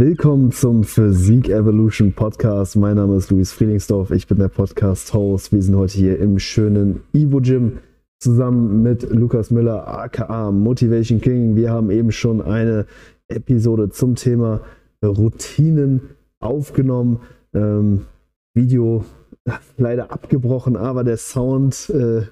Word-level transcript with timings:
Willkommen 0.00 0.50
zum 0.50 0.82
Physik 0.82 1.50
Evolution 1.50 2.14
Podcast. 2.14 2.74
Mein 2.74 2.96
Name 2.96 3.16
ist 3.16 3.30
Luis 3.30 3.52
Friedingsdorf. 3.52 4.12
Ich 4.12 4.26
bin 4.26 4.38
der 4.38 4.48
Podcast-Host. 4.48 5.52
Wir 5.52 5.60
sind 5.60 5.76
heute 5.76 5.92
hier 5.92 6.18
im 6.18 6.38
schönen 6.38 7.02
Ivo 7.12 7.38
Gym 7.42 7.80
zusammen 8.18 8.82
mit 8.82 9.02
Lukas 9.10 9.50
Müller, 9.50 9.86
aka 9.86 10.52
Motivation 10.52 11.20
King. 11.20 11.54
Wir 11.54 11.70
haben 11.70 11.90
eben 11.90 12.12
schon 12.12 12.40
eine 12.40 12.86
Episode 13.28 13.90
zum 13.90 14.14
Thema 14.14 14.62
Routinen 15.04 16.00
aufgenommen. 16.38 17.20
Ähm, 17.52 18.06
Video 18.54 19.04
leider 19.76 20.12
abgebrochen, 20.12 20.76
aber 20.76 21.04
der 21.04 21.16
Sound 21.16 21.90
äh, 21.90 22.22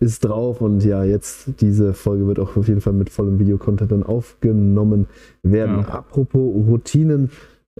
ist 0.00 0.24
drauf 0.24 0.60
und 0.60 0.84
ja, 0.84 1.04
jetzt 1.04 1.60
diese 1.60 1.94
Folge 1.94 2.26
wird 2.26 2.38
auch 2.38 2.56
auf 2.56 2.68
jeden 2.68 2.80
Fall 2.80 2.92
mit 2.92 3.10
vollem 3.10 3.38
Videocontent 3.38 3.92
dann 3.92 4.02
aufgenommen 4.02 5.06
werden. 5.42 5.80
Ja. 5.80 5.88
Apropos 5.88 6.54
Routinen, 6.54 7.30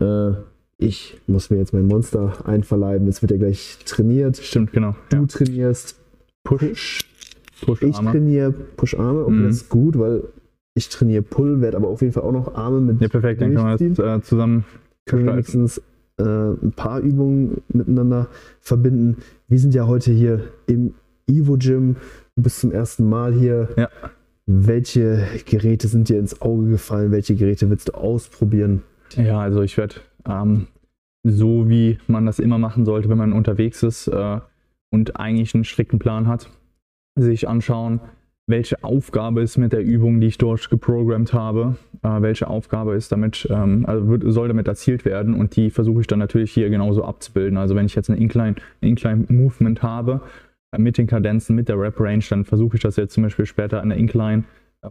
äh, 0.01 0.33
ich 0.79 1.21
muss 1.27 1.51
mir 1.51 1.59
jetzt 1.59 1.73
mein 1.73 1.87
Monster 1.87 2.47
einverleiben, 2.47 3.09
es 3.09 3.23
wird 3.23 3.33
ja 3.33 3.39
gleich 3.39 3.79
trainiert. 3.85 4.37
Stimmt, 4.37 4.73
genau. 4.73 4.95
Du 5.11 5.17
ja. 5.17 5.27
trainierst 5.27 5.99
Push. 6.45 7.05
Push 7.63 7.83
ich 7.83 7.97
trainiere 7.97 8.53
Push-Arme 8.53 9.25
und 9.25 9.41
mhm. 9.41 9.45
das 9.45 9.57
ist 9.57 9.69
gut, 9.69 9.99
weil 9.99 10.23
ich 10.75 10.89
trainiere 10.89 11.23
Pull, 11.23 11.61
werde 11.61 11.77
aber 11.77 11.89
auf 11.89 12.01
jeden 12.03 12.13
Fall 12.13 12.23
auch 12.23 12.33
noch 12.33 12.55
Arme 12.55 12.81
mit. 12.81 13.01
Ja, 13.01 13.09
perfekt, 13.09 13.41
dann 13.43 13.55
können 13.55 13.79
wir 13.79 13.95
das 13.95 14.21
äh, 14.21 14.23
zusammen 14.23 14.65
können 15.09 15.27
wir 15.27 15.33
wenigstens 15.33 15.83
äh, 16.19 16.23
ein 16.23 16.73
paar 16.75 17.01
Übungen 17.01 17.63
miteinander 17.69 18.29
verbinden. 18.61 19.19
Wir 19.49 19.59
sind 19.59 19.75
ja 19.75 19.87
heute 19.87 20.13
hier 20.13 20.45
im 20.67 20.95
Evo 21.27 21.57
Gym. 21.57 21.97
Du 22.37 22.43
bist 22.43 22.61
zum 22.61 22.73
ersten 22.73 23.09
Mal 23.09 23.33
hier. 23.33 23.69
Ja. 23.77 23.89
Welche 24.47 25.27
Geräte 25.45 25.89
sind 25.89 26.09
dir 26.09 26.19
ins 26.19 26.41
Auge 26.41 26.71
gefallen? 26.71 27.11
Welche 27.11 27.35
Geräte 27.35 27.69
willst 27.69 27.89
du 27.89 27.93
ausprobieren? 27.93 28.83
Ja, 29.17 29.41
also 29.41 29.63
ich 29.63 29.77
werde 29.77 29.97
ähm, 30.27 30.69
so, 31.23 31.69
wie 31.69 31.99
man 32.07 32.27
das 32.27 32.39
immer 32.39 32.59
machen 32.59 32.85
sollte, 32.85 33.09
wenn 33.09 33.19
man 33.19 33.33
unterwegs 33.33 33.83
ist 33.83 34.09
äh, 34.09 34.41
und 34.91 35.17
eigentlich 35.17 35.55
einen 35.55 35.65
strikten 35.65 35.99
Plan 35.99 36.27
hat, 36.27 36.49
sich 37.17 37.49
anschauen, 37.49 38.01
welche 38.49 38.83
Aufgabe 38.83 39.43
ist 39.43 39.59
mit 39.59 39.73
der 39.73 39.85
Übung, 39.85 40.21
die 40.21 40.27
ich 40.27 40.39
dort 40.39 40.69
geprogrammt 40.71 41.33
habe, 41.33 41.77
äh, 42.03 42.21
welche 42.23 42.49
Aufgabe 42.49 42.95
ist 42.95 43.13
damit, 43.13 43.47
ähm, 43.51 43.85
also 43.87 44.09
wird, 44.09 44.23
soll 44.27 44.49
damit 44.49 44.67
erzielt 44.67 45.05
werden 45.05 45.35
und 45.35 45.55
die 45.55 45.71
versuche 45.71 46.01
ich 46.01 46.07
dann 46.07 46.19
natürlich 46.19 46.51
hier 46.51 46.71
genauso 46.71 47.05
abzubilden. 47.05 47.59
Also 47.59 47.77
wenn 47.77 47.87
ich 47.87 47.95
jetzt 47.95 48.11
ein 48.11 48.17
Incline, 48.17 48.57
Incline 48.81 49.27
Movement 49.29 49.83
habe, 49.83 50.23
äh, 50.73 50.79
mit 50.79 50.97
den 50.97 51.07
Kadenzen, 51.07 51.55
mit 51.55 51.69
der 51.69 51.79
Rep 51.79 52.01
Range, 52.01 52.25
dann 52.31 52.45
versuche 52.45 52.77
ich 52.77 52.83
das 52.83 52.97
jetzt 52.97 53.13
zum 53.13 53.23
Beispiel 53.23 53.47
später 53.47 53.83
an 53.83 53.91
der 53.91 53.99
Incline 53.99 54.45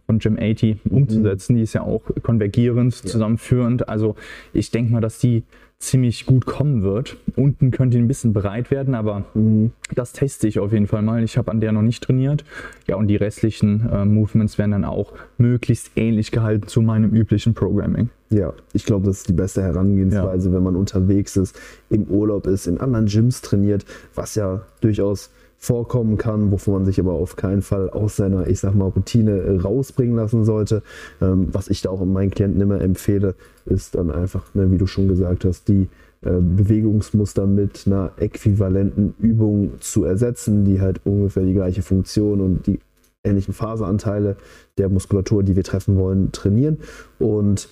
von 0.06 0.20
Gym 0.20 0.38
80 0.40 0.80
umzusetzen. 0.90 1.54
Mhm. 1.54 1.58
Die 1.58 1.64
ist 1.64 1.74
ja 1.74 1.82
auch 1.82 2.04
konvergierend, 2.24 2.94
ja. 3.04 3.10
zusammenführend. 3.10 3.88
Also 3.88 4.16
ich 4.54 4.72
denke 4.72 4.92
mal, 4.92 5.02
dass 5.02 5.20
die 5.20 5.44
ziemlich 5.80 6.26
gut 6.26 6.46
kommen 6.46 6.82
wird. 6.82 7.18
Unten 7.36 7.70
könnte 7.70 8.00
ein 8.00 8.08
bisschen 8.08 8.34
breit 8.34 8.72
werden, 8.72 8.96
aber 8.96 9.26
mhm. 9.36 9.72
das 9.94 10.12
teste 10.12 10.48
ich 10.48 10.60
auf 10.60 10.74
jeden 10.74 10.88
Fall 10.88 11.04
mal. 11.04 11.24
Ich 11.24 11.38
habe 11.38 11.52
an 11.52 11.62
der 11.62 11.72
noch 11.72 11.84
nicht 11.84 12.04
trainiert. 12.04 12.44
Ja, 12.88 12.96
und 12.96 13.08
die 13.08 13.16
restlichen 13.16 13.88
äh, 13.92 14.04
Movements 14.04 14.58
werden 14.58 14.72
dann 14.72 14.86
auch 14.86 15.14
möglichst 15.38 15.92
ähnlich 15.96 16.32
gehalten 16.32 16.68
zu 16.68 16.82
meinem 16.82 17.12
üblichen 17.12 17.54
Programming. 17.54 18.10
Ja, 18.30 18.54
ich 18.74 18.86
glaube, 18.86 19.06
das 19.06 19.20
ist 19.20 19.30
die 19.30 19.34
beste 19.34 19.62
Herangehensweise, 19.62 20.50
ja. 20.50 20.56
wenn 20.56 20.64
man 20.64 20.76
unterwegs 20.76 21.38
ist, 21.38 21.58
im 21.90 22.06
Urlaub 22.06 22.48
ist, 22.48 22.68
in 22.68 22.80
anderen 22.80 23.06
Gyms 23.06 23.42
trainiert, 23.42 23.86
was 24.16 24.36
ja 24.36 24.64
durchaus 24.82 25.30
vorkommen 25.58 26.18
kann, 26.18 26.52
wovon 26.52 26.76
man 26.76 26.86
sich 26.86 27.00
aber 27.00 27.14
auf 27.14 27.36
keinen 27.36 27.62
Fall 27.62 27.90
aus 27.90 28.16
seiner, 28.16 28.48
ich 28.48 28.60
sag 28.60 28.76
mal, 28.76 28.90
Routine 28.90 29.32
äh, 29.32 29.58
rausbringen 29.60 30.16
lassen 30.16 30.46
sollte. 30.46 30.84
Ähm, 31.20 31.48
was 31.52 31.70
ich 31.70 31.82
da 31.82 31.90
auch 31.90 32.04
meinen 32.06 32.30
Klienten 32.30 32.62
immer 32.62 32.80
empfehle, 32.80 33.36
ist 33.66 33.96
dann 33.96 34.12
einfach, 34.12 34.54
ne, 34.54 34.72
wie 34.72 34.78
du 34.78 34.86
schon 34.86 35.08
gesagt 35.08 35.46
hast, 35.46 35.68
die 35.68 35.88
äh, 36.22 36.30
Bewegungsmuster 36.40 37.48
mit 37.48 37.84
einer 37.88 38.12
äquivalenten 38.18 39.16
Übung 39.20 39.74
zu 39.80 40.04
ersetzen, 40.04 40.64
die 40.64 40.80
halt 40.80 41.02
ungefähr 41.06 41.44
die 41.44 41.54
gleiche 41.54 41.82
Funktion 41.82 42.40
und 42.40 42.68
die 42.68 42.80
ähnlichen 43.24 43.54
Phaseanteile 43.54 44.38
der 44.78 44.90
Muskulatur, 44.90 45.42
die 45.44 45.56
wir 45.56 45.64
treffen 45.64 45.98
wollen, 45.98 46.32
trainieren. 46.32 46.78
Und 47.18 47.68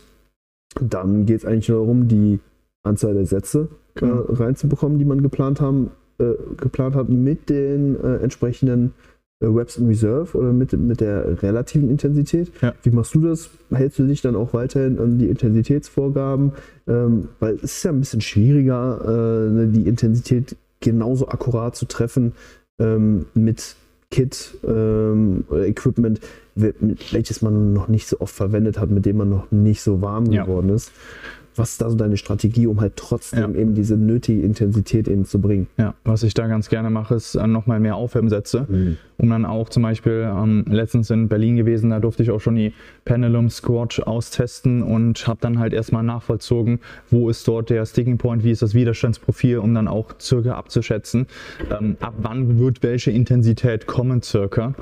dann 0.81 1.25
geht 1.25 1.37
es 1.37 1.45
eigentlich 1.45 1.69
nur 1.69 1.79
darum, 1.81 2.07
die 2.07 2.39
Anzahl 2.83 3.13
der 3.13 3.25
Sätze 3.27 3.69
äh, 3.95 3.99
genau. 3.99 4.21
reinzubekommen, 4.21 4.97
die 4.97 5.05
man 5.05 5.21
geplant 5.21 5.61
haben 5.61 5.91
äh, 6.19 6.33
geplant 6.57 6.95
hat 6.95 7.09
mit 7.09 7.49
den 7.49 8.01
äh, 8.01 8.17
entsprechenden 8.17 8.93
äh, 9.41 9.47
Reps 9.47 9.77
in 9.77 9.87
Reserve 9.87 10.37
oder 10.37 10.53
mit, 10.53 10.73
mit 10.73 11.01
der 11.01 11.41
relativen 11.43 11.89
Intensität. 11.89 12.51
Ja. 12.61 12.73
Wie 12.83 12.91
machst 12.91 13.15
du 13.15 13.21
das? 13.21 13.49
Hältst 13.73 13.99
du 13.99 14.07
dich 14.07 14.21
dann 14.21 14.35
auch 14.35 14.53
weiterhin 14.53 14.99
an 14.99 15.17
die 15.17 15.27
Intensitätsvorgaben? 15.27 16.53
Ähm, 16.87 17.29
weil 17.39 17.55
es 17.55 17.63
ist 17.63 17.83
ja 17.83 17.91
ein 17.91 17.99
bisschen 17.99 18.21
schwieriger, 18.21 19.01
äh, 19.03 19.51
ne, 19.51 19.67
die 19.67 19.87
Intensität 19.87 20.55
genauso 20.79 21.27
akkurat 21.27 21.75
zu 21.75 21.85
treffen 21.85 22.33
ähm, 22.79 23.25
mit 23.33 23.75
Kit 24.11 24.57
ähm, 24.65 25.43
oder 25.49 25.67
Equipment, 25.67 26.21
welches 26.55 27.41
man 27.41 27.73
noch 27.73 27.89
nicht 27.89 28.07
so 28.07 28.19
oft 28.21 28.33
verwendet 28.33 28.79
hat, 28.79 28.89
mit 28.89 29.05
dem 29.05 29.17
man 29.17 29.29
noch 29.29 29.51
nicht 29.51 29.81
so 29.81 30.01
warm 30.01 30.31
ja. 30.31 30.45
geworden 30.45 30.69
ist 30.69 30.91
was 31.55 31.71
ist 31.71 31.81
da 31.81 31.89
so 31.89 31.95
deine 31.95 32.17
Strategie, 32.17 32.67
um 32.67 32.81
halt 32.81 32.93
trotzdem 32.95 33.55
ja. 33.55 33.61
eben 33.61 33.73
diese 33.73 33.97
nötige 33.97 34.41
Intensität 34.41 35.07
eben 35.07 35.25
zu 35.25 35.39
bringen? 35.39 35.67
Ja, 35.77 35.93
was 36.03 36.23
ich 36.23 36.33
da 36.33 36.47
ganz 36.47 36.69
gerne 36.69 36.89
mache, 36.89 37.15
ist 37.15 37.35
äh, 37.35 37.47
nochmal 37.47 37.79
mehr 37.79 37.95
Aufwärmsätze, 37.95 38.65
mhm. 38.67 38.97
um 39.17 39.29
dann 39.29 39.45
auch 39.45 39.69
zum 39.69 39.83
Beispiel 39.83 40.29
ähm, 40.31 40.65
letztens 40.67 41.09
in 41.09 41.27
Berlin 41.27 41.55
gewesen, 41.55 41.89
da 41.89 41.99
durfte 41.99 42.23
ich 42.23 42.31
auch 42.31 42.41
schon 42.41 42.55
die 42.55 42.73
Pendulum 43.05 43.49
Squat 43.49 44.01
austesten 44.05 44.81
und 44.83 45.27
habe 45.27 45.39
dann 45.41 45.59
halt 45.59 45.73
erstmal 45.73 46.03
nachvollzogen, 46.03 46.79
wo 47.09 47.29
ist 47.29 47.47
dort 47.47 47.69
der 47.69 47.85
Sticking 47.85 48.17
Point, 48.17 48.43
wie 48.43 48.51
ist 48.51 48.61
das 48.61 48.73
Widerstandsprofil, 48.73 49.59
um 49.59 49.73
dann 49.73 49.87
auch 49.87 50.15
circa 50.19 50.55
abzuschätzen, 50.55 51.27
ähm, 51.71 51.97
ab 51.99 52.13
wann 52.17 52.59
wird 52.59 52.83
welche 52.83 53.11
Intensität 53.11 53.87
kommen 53.87 54.21
circa. 54.21 54.73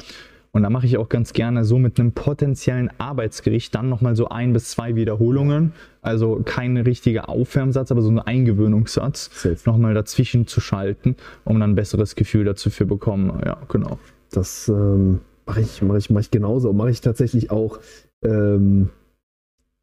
Und 0.55 0.61
da 0.61 0.69
mache 0.69 0.85
ich 0.85 0.97
auch 0.99 1.09
ganz 1.09 1.33
gerne 1.33 1.65
so 1.65 1.79
mit 1.79 1.99
einem 1.99 2.11
potenziellen 2.11 2.91
Arbeitsgericht 2.99 3.73
dann 3.73 3.89
nochmal 3.89 4.15
so 4.15 4.29
ein 4.29 4.53
bis 4.53 4.69
zwei 4.69 4.95
Wiederholungen. 4.95 5.73
Also 6.03 6.41
kein 6.45 6.77
richtiger 6.77 7.27
Aufwärmsatz, 7.27 7.91
aber 7.91 8.03
so 8.03 8.11
ein 8.11 8.19
Eingewöhnungssatz 8.19 9.47
nochmal 9.65 9.95
dazwischen 9.95 10.45
zu 10.45 10.61
schalten, 10.61 11.15
um 11.43 11.59
dann 11.59 11.71
ein 11.71 11.75
besseres 11.75 12.15
Gefühl 12.15 12.45
dazu 12.45 12.69
zu 12.69 12.85
bekommen. 12.85 13.41
Ja, 13.43 13.57
genau. 13.67 13.97
Das 14.29 14.69
ähm, 14.69 15.21
mache 15.47 15.61
ich, 15.61 15.81
mach 15.81 15.95
ich, 15.95 16.11
mach 16.11 16.21
ich 16.21 16.29
genauso. 16.29 16.71
Mache 16.71 16.91
ich 16.91 17.01
tatsächlich 17.01 17.49
auch 17.49 17.79
ähm, 18.23 18.89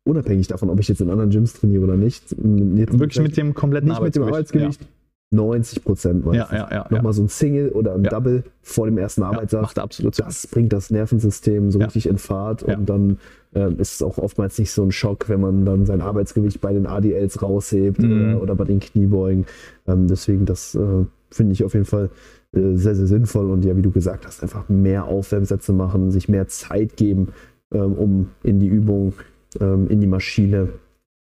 unabhängig 0.04 0.46
davon, 0.46 0.70
ob 0.70 0.78
ich 0.78 0.86
jetzt 0.86 1.00
in 1.00 1.10
anderen 1.10 1.30
Gyms 1.30 1.54
trainiere 1.54 1.82
oder 1.82 1.96
nicht. 1.96 2.30
Jetzt 2.30 2.96
Wirklich 2.96 3.20
mit 3.20 3.36
dem 3.36 3.54
kompletten 3.54 3.88
nicht 3.88 3.96
Arbeitsgewicht. 3.96 4.52
Mit 4.52 4.54
dem 4.54 4.62
Arbeitsgewicht. 4.62 4.82
Ja 4.82 4.99
90 5.32 5.84
Prozent 5.84 6.24
Ja, 6.26 6.48
ja, 6.50 6.68
ja, 6.70 6.86
Nochmal 6.90 7.12
so 7.12 7.22
ein 7.22 7.28
Single 7.28 7.70
oder 7.70 7.94
ein 7.94 8.02
Double 8.02 8.42
vor 8.62 8.86
dem 8.86 8.98
ersten 8.98 9.22
Arbeitstag. 9.22 9.62
macht 9.62 9.78
absolut 9.78 10.16
Sinn. 10.16 10.24
Das 10.26 10.46
bringt 10.48 10.72
das 10.72 10.90
Nervensystem 10.90 11.70
so 11.70 11.78
richtig 11.78 12.06
in 12.06 12.18
Fahrt 12.18 12.64
und 12.64 12.90
dann 12.90 13.18
äh, 13.54 13.72
ist 13.74 13.94
es 13.94 14.02
auch 14.02 14.18
oftmals 14.18 14.58
nicht 14.58 14.72
so 14.72 14.82
ein 14.82 14.90
Schock, 14.90 15.28
wenn 15.28 15.40
man 15.40 15.64
dann 15.64 15.86
sein 15.86 16.00
Arbeitsgewicht 16.00 16.60
bei 16.60 16.72
den 16.72 16.86
ADLs 16.86 17.42
raushebt 17.42 18.00
mhm. 18.00 18.34
oder, 18.34 18.42
oder, 18.42 18.54
bei 18.56 18.64
den 18.64 18.80
Kniebeugen. 18.80 19.46
Ähm, 19.86 20.08
deswegen, 20.08 20.46
das 20.46 20.74
äh, 20.74 21.04
finde 21.30 21.52
ich 21.52 21.62
auf 21.62 21.74
jeden 21.74 21.86
Fall 21.86 22.10
äh, 22.52 22.74
sehr, 22.74 22.96
sehr 22.96 23.06
sinnvoll 23.06 23.50
und 23.50 23.64
ja, 23.64 23.76
wie 23.76 23.82
du 23.82 23.92
gesagt 23.92 24.26
hast, 24.26 24.42
einfach 24.42 24.68
mehr 24.68 25.04
Aufwärmsätze 25.04 25.72
machen, 25.72 26.10
sich 26.10 26.28
mehr 26.28 26.48
Zeit 26.48 26.96
geben, 26.96 27.28
ähm, 27.72 27.92
um 27.92 28.30
in 28.42 28.58
die 28.58 28.68
Übung, 28.68 29.12
ähm, 29.60 29.86
in 29.88 30.00
die 30.00 30.08
Maschine 30.08 30.70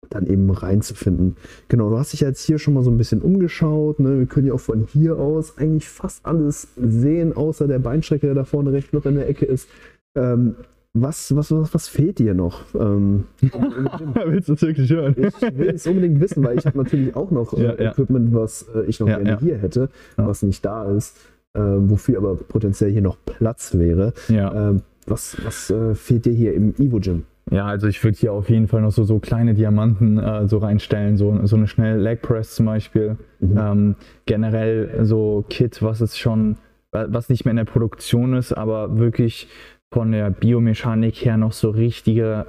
dann 0.09 0.27
eben 0.27 0.49
reinzufinden. 0.49 1.37
Genau, 1.67 1.89
du 1.89 1.97
hast 1.97 2.13
dich 2.13 2.21
jetzt 2.21 2.43
hier 2.43 2.59
schon 2.59 2.73
mal 2.73 2.83
so 2.83 2.91
ein 2.91 2.97
bisschen 2.97 3.21
umgeschaut. 3.21 3.99
Ne? 3.99 4.19
Wir 4.19 4.25
können 4.25 4.47
ja 4.47 4.53
auch 4.53 4.59
von 4.59 4.85
hier 4.91 5.17
aus 5.17 5.57
eigentlich 5.57 5.87
fast 5.87 6.25
alles 6.25 6.69
sehen, 6.75 7.33
außer 7.33 7.67
der 7.67 7.79
Beinstrecke, 7.79 8.25
der 8.27 8.35
da 8.35 8.43
vorne 8.43 8.71
rechts 8.73 8.93
noch 8.93 9.05
in 9.05 9.15
der 9.15 9.29
Ecke 9.29 9.45
ist. 9.45 9.69
Ähm, 10.15 10.55
was, 10.93 11.33
was, 11.33 11.51
was, 11.51 11.73
was 11.73 11.87
fehlt 11.87 12.19
dir 12.19 12.33
noch? 12.33 12.63
Ähm, 12.75 13.23
Willst 13.41 14.49
du 14.49 14.53
es 14.53 14.61
wirklich 14.61 14.89
hören? 14.89 15.15
Ich 15.17 15.57
will 15.57 15.69
es 15.69 15.87
unbedingt 15.87 16.19
wissen, 16.19 16.43
weil 16.43 16.57
ich 16.57 16.65
habe 16.65 16.77
natürlich 16.77 17.15
auch 17.15 17.31
noch 17.31 17.53
äh, 17.53 17.63
ja, 17.63 17.91
Equipment, 17.91 18.33
was 18.33 18.65
äh, 18.75 18.83
ich 18.87 18.99
noch 18.99 19.07
ja, 19.07 19.17
gerne 19.19 19.39
hier 19.39 19.57
hätte, 19.57 19.89
was 20.17 20.43
nicht 20.43 20.65
da 20.65 20.91
ist, 20.91 21.17
äh, 21.53 21.61
wofür 21.61 22.17
aber 22.17 22.35
potenziell 22.35 22.91
hier 22.91 23.01
noch 23.01 23.17
Platz 23.23 23.73
wäre. 23.77 24.13
Ähm, 24.53 24.81
was 25.07 25.37
was 25.45 25.69
äh, 25.69 25.95
fehlt 25.95 26.25
dir 26.25 26.33
hier 26.33 26.53
im 26.53 26.75
Evo 26.77 26.99
Gym? 26.99 27.23
Ja, 27.51 27.65
also 27.65 27.87
ich 27.87 28.01
würde 28.01 28.17
hier 28.17 28.31
auf 28.31 28.49
jeden 28.49 28.69
Fall 28.69 28.81
noch 28.81 28.93
so, 28.93 29.03
so 29.03 29.19
kleine 29.19 29.53
Diamanten 29.53 30.17
äh, 30.17 30.47
so 30.47 30.57
reinstellen, 30.59 31.17
so, 31.17 31.45
so 31.45 31.57
eine 31.57 31.67
schnelle 31.67 31.97
Leg 32.01 32.21
Press 32.21 32.55
zum 32.55 32.65
Beispiel. 32.65 33.17
Mhm. 33.41 33.57
Ähm, 33.57 33.95
generell 34.25 35.03
so 35.03 35.43
Kit, 35.49 35.83
was 35.83 35.99
ist 35.99 36.17
schon, 36.17 36.55
was 36.91 37.27
nicht 37.27 37.43
mehr 37.43 37.51
in 37.51 37.57
der 37.57 37.65
Produktion 37.65 38.33
ist, 38.35 38.53
aber 38.53 38.97
wirklich 38.97 39.49
von 39.93 40.13
der 40.13 40.29
Biomechanik 40.29 41.25
her 41.25 41.35
noch 41.35 41.51
so 41.51 41.71
richtige 41.71 42.45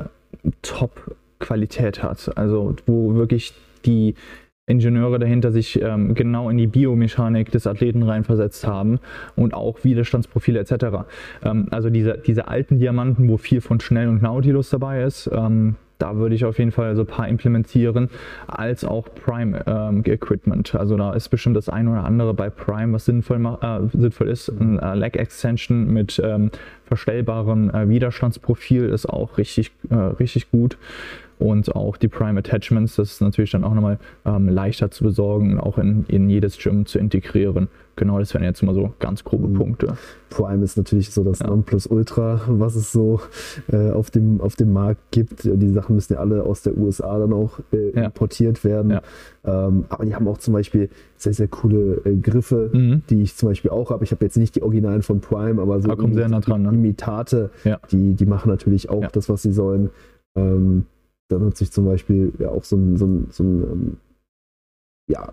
Top-Qualität 0.63 2.03
hat. 2.05 2.37
Also 2.37 2.77
wo 2.87 3.17
wirklich 3.17 3.55
die 3.85 4.15
Ingenieure 4.67 5.19
dahinter 5.19 5.51
sich 5.51 5.81
ähm, 5.83 6.15
genau 6.15 6.49
in 6.49 6.57
die 6.57 6.69
Biomechanik 6.69 7.51
des 7.51 7.67
Athleten 7.67 8.05
reinversetzt 8.05 8.67
haben 8.67 9.01
und 9.35 9.55
auch 9.55 9.83
Widerstandsprofile 9.83 10.61
etc. 10.61 11.05
Ähm, 11.45 11.67
also 11.71 11.91
diese, 11.91 12.19
diese 12.25 12.47
alten 12.47 12.79
Diamanten, 12.79 13.29
wo 13.29 13.39
viel 13.39 13.61
von 13.61 13.81
Schnell 13.81 14.09
und 14.09 14.23
Nautilus 14.23 14.71
dabei 14.71 15.03
ist, 15.03 15.29
ähm, 15.33 15.75
da 16.03 16.17
würde 16.17 16.35
ich 16.35 16.45
auf 16.45 16.59
jeden 16.59 16.73
Fall 16.73 16.97
so 16.97 17.03
ein 17.03 17.07
paar 17.07 17.29
implementieren, 17.29 18.11
als 18.49 18.85
auch 18.85 19.09
Prime 19.15 19.63
ähm, 19.67 20.03
Equipment. 20.05 20.75
Also 20.75 20.97
da 20.97 21.13
ist 21.13 21.29
bestimmt 21.29 21.57
das 21.57 21.69
eine 21.69 21.93
oder 21.93 22.05
andere 22.05 22.35
bei 22.35 22.51
Prime, 22.51 22.93
was 22.93 23.05
sinnvoll, 23.05 23.59
äh, 23.63 23.81
sinnvoll 23.97 24.29
ist. 24.29 24.49
Ein 24.49 24.81
äh, 24.81 24.95
Leg 24.97 25.17
Extension 25.17 25.93
mit 25.93 26.21
ähm, 26.23 26.51
verstellbarem 26.87 27.71
äh, 27.71 27.89
Widerstandsprofil 27.89 28.87
ist 28.87 29.07
auch 29.07 29.39
richtig, 29.39 29.71
äh, 29.91 29.95
richtig 29.95 30.51
gut 30.51 30.77
und 31.43 31.75
auch 31.75 31.97
die 31.97 32.09
Prime 32.09 32.39
Attachments, 32.39 32.97
das 32.97 33.13
ist 33.13 33.21
natürlich 33.21 33.51
dann 33.51 33.65
auch 33.65 33.75
nochmal 33.75 33.99
ähm, 34.25 34.49
leichter 34.49 34.91
zu 34.91 35.05
besorgen 35.05 35.55
und 35.55 35.61
auch 35.61 35.79
in, 35.79 36.05
in 36.09 36.31
jedes 36.31 36.57
Gym 36.59 36.87
zu 36.87 36.99
integrieren. 36.99 37.69
Genau, 37.97 38.19
das 38.19 38.33
wären 38.33 38.45
jetzt 38.45 38.63
mal 38.63 38.75
so 38.75 38.93
ganz 38.99 39.23
grobe 39.23 39.49
mhm. 39.49 39.55
Punkte. 39.55 39.97
Prime 40.31 40.65
ist 40.65 40.77
natürlich 40.77 41.11
so 41.11 41.23
das 41.25 41.41
ja. 41.41 41.47
Nonplusultra, 41.47 42.41
was 42.49 42.75
es 42.75 42.91
so 42.91 43.21
äh, 43.71 43.91
auf, 43.91 44.11
dem, 44.11 44.41
auf 44.41 44.57
dem 44.57 44.73
Markt 44.73 45.01
gibt. 45.11 45.45
Die 45.45 45.69
Sachen 45.69 45.95
müssen 45.95 46.15
ja 46.15 46.21
alle 46.21 46.43
aus 46.45 46.63
der 46.63 46.77
USA 46.79 47.19
dann 47.19 47.33
auch 47.33 47.59
äh, 47.73 47.95
ja. 47.95 48.07
importiert 48.07 48.65
werden. 48.65 48.93
Ja. 48.93 49.03
Ähm, 49.45 49.85
aber 49.91 50.07
die 50.07 50.15
haben 50.15 50.27
auch 50.27 50.39
zum 50.39 50.55
Beispiel 50.55 50.89
sehr, 51.17 51.35
sehr 51.35 51.49
coole 51.49 52.01
äh, 52.05 52.17
Griffe, 52.17 52.71
mhm. 52.73 53.03
die 53.11 53.23
ich 53.23 53.37
zum 53.37 53.51
Beispiel 53.51 53.71
auch 53.71 53.91
habe. 53.91 54.05
Ich 54.05 54.11
habe 54.11 54.25
jetzt 54.25 54.39
nicht 54.39 54.57
die 54.57 54.63
Originalen 54.63 55.03
von 55.03 55.21
Prime, 55.21 55.61
aber 55.61 55.81
so 55.83 55.95
da 55.95 56.13
sehr 56.13 56.29
nah 56.29 56.41
dran, 56.41 56.63
ne? 56.63 56.71
Imitate, 56.71 57.51
die, 57.91 58.15
die 58.15 58.27
machen 58.27 58.49
natürlich 58.49 58.89
auch 58.89 59.07
das, 59.11 59.29
was 59.29 59.43
sie 59.43 59.53
sollen. 59.53 59.91
Ähm, 60.35 60.87
da 61.29 61.39
nutze 61.39 61.65
ich 61.65 61.73
zum 61.73 61.85
Beispiel 61.85 62.33
ja 62.39 62.49
auch 62.49 62.65
so 62.65 62.77
ein, 62.77 62.97
so 62.97 63.07
ein, 63.07 63.27
so 63.31 63.43
ein 63.43 63.63
ähm, 63.63 63.97
ja, 65.09 65.33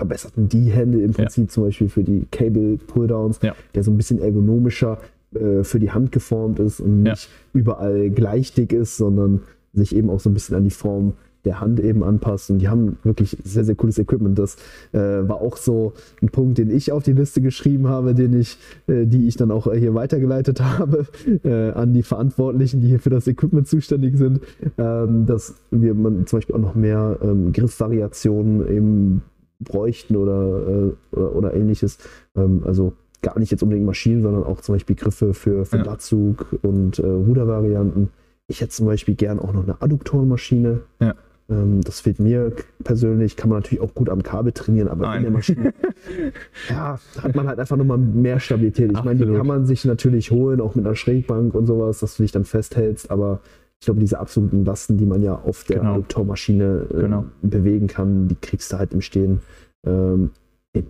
verbesserten 0.00 0.48
D-Hände 0.48 1.02
im 1.02 1.12
Prinzip 1.12 1.44
ja. 1.44 1.48
zum 1.50 1.64
Beispiel 1.64 1.90
für 1.90 2.02
die 2.02 2.26
Cable-Pulldowns, 2.30 3.40
ja. 3.42 3.54
der 3.74 3.82
so 3.82 3.90
ein 3.90 3.98
bisschen 3.98 4.18
ergonomischer 4.18 4.98
äh, 5.34 5.62
für 5.62 5.78
die 5.78 5.90
Hand 5.90 6.10
geformt 6.10 6.58
ist 6.58 6.80
und 6.80 7.02
nicht 7.02 7.28
überall 7.52 8.08
gleich 8.08 8.54
dick 8.54 8.72
ist, 8.72 8.96
sondern 8.96 9.42
sich 9.74 9.94
eben 9.94 10.08
auch 10.08 10.18
so 10.18 10.30
ein 10.30 10.34
bisschen 10.34 10.56
an 10.56 10.64
die 10.64 10.70
Form 10.70 11.12
der 11.44 11.60
Hand 11.60 11.80
eben 11.80 12.02
anpasst. 12.02 12.50
Und 12.50 12.58
die 12.58 12.68
haben 12.68 12.98
wirklich 13.02 13.36
sehr, 13.44 13.64
sehr 13.64 13.74
cooles 13.74 13.98
Equipment. 13.98 14.38
Das 14.38 14.56
äh, 14.92 14.98
war 14.98 15.40
auch 15.40 15.56
so 15.56 15.92
ein 16.22 16.28
Punkt, 16.28 16.58
den 16.58 16.70
ich 16.70 16.92
auf 16.92 17.02
die 17.02 17.12
Liste 17.12 17.40
geschrieben 17.40 17.88
habe, 17.88 18.14
den 18.14 18.38
ich, 18.38 18.58
äh, 18.86 19.06
die 19.06 19.28
ich 19.28 19.36
dann 19.36 19.50
auch 19.50 19.72
hier 19.72 19.94
weitergeleitet 19.94 20.60
habe 20.78 21.06
äh, 21.44 21.70
an 21.72 21.92
die 21.92 22.02
Verantwortlichen, 22.02 22.80
die 22.80 22.88
hier 22.88 23.00
für 23.00 23.10
das 23.10 23.26
Equipment 23.26 23.68
zuständig 23.68 24.16
sind, 24.16 24.40
ähm, 24.78 25.26
dass 25.26 25.54
wir 25.70 25.94
man 25.94 26.26
zum 26.26 26.38
Beispiel 26.38 26.56
auch 26.56 26.60
noch 26.60 26.74
mehr 26.74 27.18
ähm, 27.22 27.52
Griffvariationen 27.52 28.68
eben 28.68 29.22
bräuchten 29.60 30.16
oder, 30.16 30.92
äh, 31.12 31.16
oder, 31.16 31.36
oder, 31.36 31.54
ähnliches. 31.54 31.98
Ähm, 32.36 32.62
also 32.64 32.94
gar 33.22 33.38
nicht 33.38 33.50
jetzt 33.50 33.62
unbedingt 33.62 33.86
Maschinen, 33.86 34.22
sondern 34.22 34.44
auch 34.44 34.60
zum 34.60 34.74
Beispiel 34.74 34.96
Griffe 34.96 35.34
für, 35.34 35.64
für 35.64 35.76
ja. 35.78 35.84
Latzug 35.84 36.46
und 36.62 36.98
äh, 36.98 37.06
Rudervarianten. 37.06 38.08
Ich 38.48 38.60
hätte 38.60 38.70
zum 38.70 38.86
Beispiel 38.86 39.14
gern 39.14 39.38
auch 39.38 39.52
noch 39.52 39.62
eine 39.62 39.80
Adduktorenmaschine. 39.80 40.80
Ja. 41.00 41.14
Ähm, 41.50 41.80
das 41.82 42.00
fehlt 42.00 42.18
mir 42.18 42.52
persönlich, 42.84 43.36
kann 43.36 43.50
man 43.50 43.58
natürlich 43.58 43.82
auch 43.82 43.94
gut 43.94 44.08
am 44.08 44.22
Kabel 44.22 44.52
trainieren, 44.52 44.88
aber 44.88 45.02
Nein. 45.02 45.18
in 45.18 45.22
der 45.24 45.32
Maschine 45.32 45.74
ja, 46.70 46.98
hat 47.20 47.34
man 47.34 47.48
halt 47.48 47.58
einfach 47.58 47.76
nochmal 47.76 47.98
mehr 47.98 48.40
Stabilität. 48.40 48.90
Ich 48.90 48.96
Absolut. 48.96 49.18
meine, 49.18 49.32
die 49.32 49.36
kann 49.36 49.46
man 49.46 49.66
sich 49.66 49.84
natürlich 49.84 50.30
holen, 50.30 50.60
auch 50.60 50.74
mit 50.74 50.86
einer 50.86 50.94
Schrägbank 50.94 51.54
und 51.54 51.66
sowas, 51.66 52.00
dass 52.00 52.16
du 52.16 52.22
dich 52.22 52.32
dann 52.32 52.44
festhältst, 52.44 53.10
aber 53.10 53.40
ich 53.80 53.86
glaube, 53.86 54.00
diese 54.00 54.18
absoluten 54.18 54.64
Lasten, 54.64 54.98
die 54.98 55.06
man 55.06 55.22
ja 55.22 55.34
auf 55.36 55.64
der 55.64 55.78
genau. 55.78 55.94
Adduktormaschine 55.94 56.86
äh, 56.90 57.00
genau. 57.00 57.24
bewegen 57.40 57.86
kann, 57.86 58.28
die 58.28 58.36
kriegst 58.36 58.72
du 58.72 58.78
halt 58.78 58.92
im 58.92 59.00
Stehen 59.00 59.40
ähm, 59.86 60.30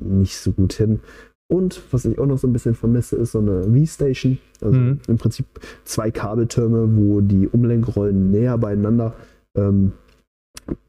nicht 0.01 0.37
so 0.37 0.51
gut 0.51 0.73
hin. 0.73 0.99
Und 1.49 1.83
was 1.93 2.05
ich 2.05 2.19
auch 2.19 2.27
noch 2.27 2.39
so 2.39 2.49
ein 2.49 2.53
bisschen 2.53 2.75
vermisse, 2.75 3.17
ist 3.17 3.33
so 3.33 3.39
eine 3.39 3.63
V-Station. 3.63 4.39
Also 4.61 4.77
mhm. 4.77 4.99
im 5.07 5.19
Prinzip 5.19 5.47
zwei 5.85 6.11
Kabeltürme, 6.11 6.97
wo 6.97 7.21
die 7.21 7.49
Umlenkrollen 7.49 8.33
näher 8.33 8.59
beieinander 8.59 9.15
ähm, 9.57 9.93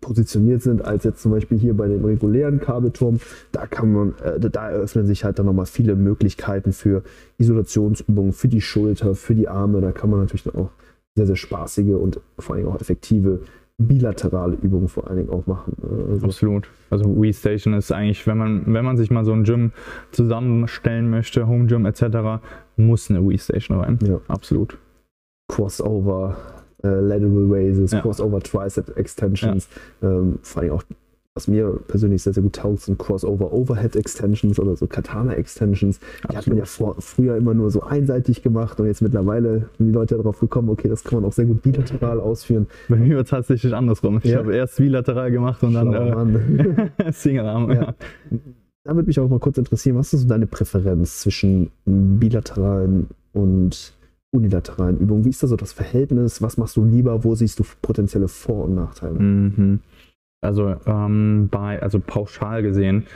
positioniert 0.02 0.64
sind, 0.64 0.84
als 0.84 1.04
jetzt 1.04 1.22
zum 1.22 1.32
Beispiel 1.32 1.58
hier 1.60 1.76
bei 1.76 1.88
dem 1.88 2.04
regulären 2.04 2.60
Kabelturm. 2.60 3.20
Da 3.52 3.68
kann 3.68 3.94
man, 3.94 4.14
äh, 4.24 4.40
da 4.40 4.72
eröffnen 4.72 5.06
sich 5.06 5.24
halt 5.24 5.38
dann 5.38 5.46
nochmal 5.46 5.68
viele 5.68 5.96
Möglichkeiten 5.96 6.74
für 6.74 7.04
Isolationsübungen, 7.38 8.34
für 8.34 8.48
die 8.48 8.62
Schulter, 8.62 9.14
für 9.14 9.36
die 9.36 9.48
Arme. 9.48 9.82
Da 9.82 9.92
kann 9.92 10.10
man 10.10 10.20
natürlich 10.20 10.44
dann 10.44 10.56
auch 10.56 10.72
sehr, 11.16 11.28
sehr 11.28 11.36
spaßige 11.36 11.96
und 11.96 12.20
vor 12.40 12.56
allem 12.56 12.68
auch 12.68 12.80
effektive 12.80 13.42
bilaterale 13.78 14.56
Übungen 14.62 14.88
vor 14.88 15.08
allen 15.08 15.18
Dingen 15.18 15.30
auch 15.30 15.46
machen. 15.48 15.76
Also 16.10 16.26
Absolut. 16.26 16.70
Also 16.90 17.06
WeStation 17.20 17.74
ist 17.74 17.92
eigentlich, 17.92 18.26
wenn 18.28 18.38
man, 18.38 18.74
wenn 18.74 18.86
man 18.86 18.98
sich 18.98 19.10
mal 19.10 19.26
so 19.26 19.34
ein 19.34 19.44
Gym 19.44 19.72
zusammenstellen 20.12 21.10
möchte, 21.10 21.48
Home 21.48 21.66
Gym 21.66 21.86
etc., 21.86 22.44
muss 22.78 23.10
eine 23.10 23.28
WeStation 23.28 23.80
rein. 23.80 24.00
Ja. 24.04 24.22
Absolut. 24.28 24.78
Crossover, 25.48 26.38
äh, 26.84 26.88
Lateral 26.88 27.48
Raises, 27.50 27.92
ja. 27.92 28.02
Crossover 28.02 28.40
Tricep 28.40 28.96
Extensions, 28.98 29.68
ja. 30.02 30.10
ähm, 30.10 30.40
vor 30.42 30.62
allem 30.62 30.72
auch 30.74 30.84
was 31.42 31.48
mir 31.48 31.80
persönlich 31.88 32.22
sehr, 32.22 32.34
sehr 32.34 32.44
gut 32.44 32.56
taugt, 32.56 32.82
sind 32.82 33.00
Crossover 33.00 33.52
Overhead 33.52 33.96
Extensions 33.96 34.60
oder 34.60 34.76
so 34.76 34.86
Katana 34.86 35.34
Extensions. 35.34 36.00
Die 36.32 36.38
hat 36.38 36.46
man 36.46 36.58
ja 36.58 36.66
vor, 36.66 36.96
früher 37.00 37.36
immer 37.36 37.56
nur 37.56 37.72
so 37.72 37.82
einseitig 37.82 38.44
gemacht 38.44 38.80
und 38.80 38.86
jetzt 38.86 39.02
mittlerweile 39.02 39.70
sind 39.78 39.88
die 39.88 39.92
Leute 39.92 40.18
darauf 40.18 40.40
gekommen, 40.40 40.70
okay, 40.70 40.88
das 40.88 41.04
kann 41.04 41.20
man 41.20 41.28
auch 41.28 41.34
sehr 41.34 41.46
gut 41.46 41.64
bilateral 41.64 42.20
ausführen. 42.20 42.68
Bei 42.90 42.96
mir 42.96 43.16
war 43.16 43.24
es 43.24 43.30
tatsächlich 43.30 43.74
andersrum. 43.74 44.20
Ich 44.24 44.32
ja. 44.32 44.38
habe 44.38 44.56
erst 44.56 44.78
bilateral 44.78 45.32
gemacht 45.32 45.64
und 45.64 45.74
dann 45.74 46.36
äh, 46.38 47.12
Single 47.12 47.46
Arm. 47.46 47.72
Ja. 47.72 47.96
Da 48.84 48.96
würde 48.96 49.08
mich 49.08 49.20
auch 49.20 49.30
mal 49.30 49.40
kurz 49.40 49.58
interessieren, 49.58 49.96
was 49.96 50.14
ist 50.14 50.22
so 50.22 50.28
deine 50.28 50.46
Präferenz 50.46 51.22
zwischen 51.22 51.72
bilateralen 51.86 53.08
und 53.34 53.94
unilateralen 54.32 55.00
Übungen? 55.00 55.26
Wie 55.26 55.30
ist 55.30 55.42
da 55.42 55.48
so 55.48 55.56
das 55.56 55.74
Verhältnis? 55.74 56.42
Was 56.42 56.58
machst 56.58 56.78
du 56.78 56.86
lieber? 56.86 57.24
Wo 57.24 57.34
siehst 57.34 57.60
du 57.60 57.64
potenzielle 57.82 58.28
Vor- 58.28 58.66
und 58.66 58.76
Nachteile? 58.76 59.20
Mhm. 59.20 59.80
Also 60.42 60.76
ähm, 60.88 61.50
bei, 61.52 61.82
also 61.82 62.00
pauschal 62.00 62.64
gesehen, 62.64 63.08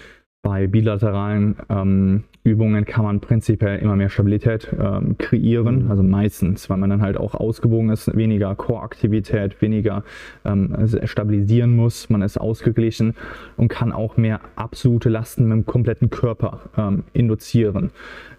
bei 0.45 0.67
bilateralen 0.67 1.55
ähm, 1.69 2.23
Übungen 2.43 2.85
kann 2.85 3.03
man 3.03 3.19
prinzipiell 3.19 3.79
immer 3.79 3.95
mehr 3.95 4.09
Stabilität 4.09 4.71
ähm, 4.79 5.17
kreieren, 5.17 5.85
mhm. 5.85 5.89
also 5.89 6.03
meistens, 6.03 6.69
weil 6.69 6.77
man 6.77 6.91
dann 6.91 7.01
halt 7.01 7.17
auch 7.17 7.33
ausgewogen 7.33 7.89
ist, 7.89 8.15
weniger 8.15 8.53
Core-Aktivität, 8.53 9.59
weniger 9.63 10.03
ähm, 10.45 10.87
stabilisieren 11.05 11.75
muss, 11.75 12.11
man 12.11 12.21
ist 12.21 12.37
ausgeglichen 12.37 13.15
und 13.57 13.69
kann 13.69 13.91
auch 13.91 14.17
mehr 14.17 14.39
absolute 14.55 15.09
Lasten 15.09 15.47
mit 15.47 15.57
dem 15.57 15.65
kompletten 15.65 16.11
Körper 16.11 16.59
ähm, 16.77 17.05
induzieren. 17.13 17.89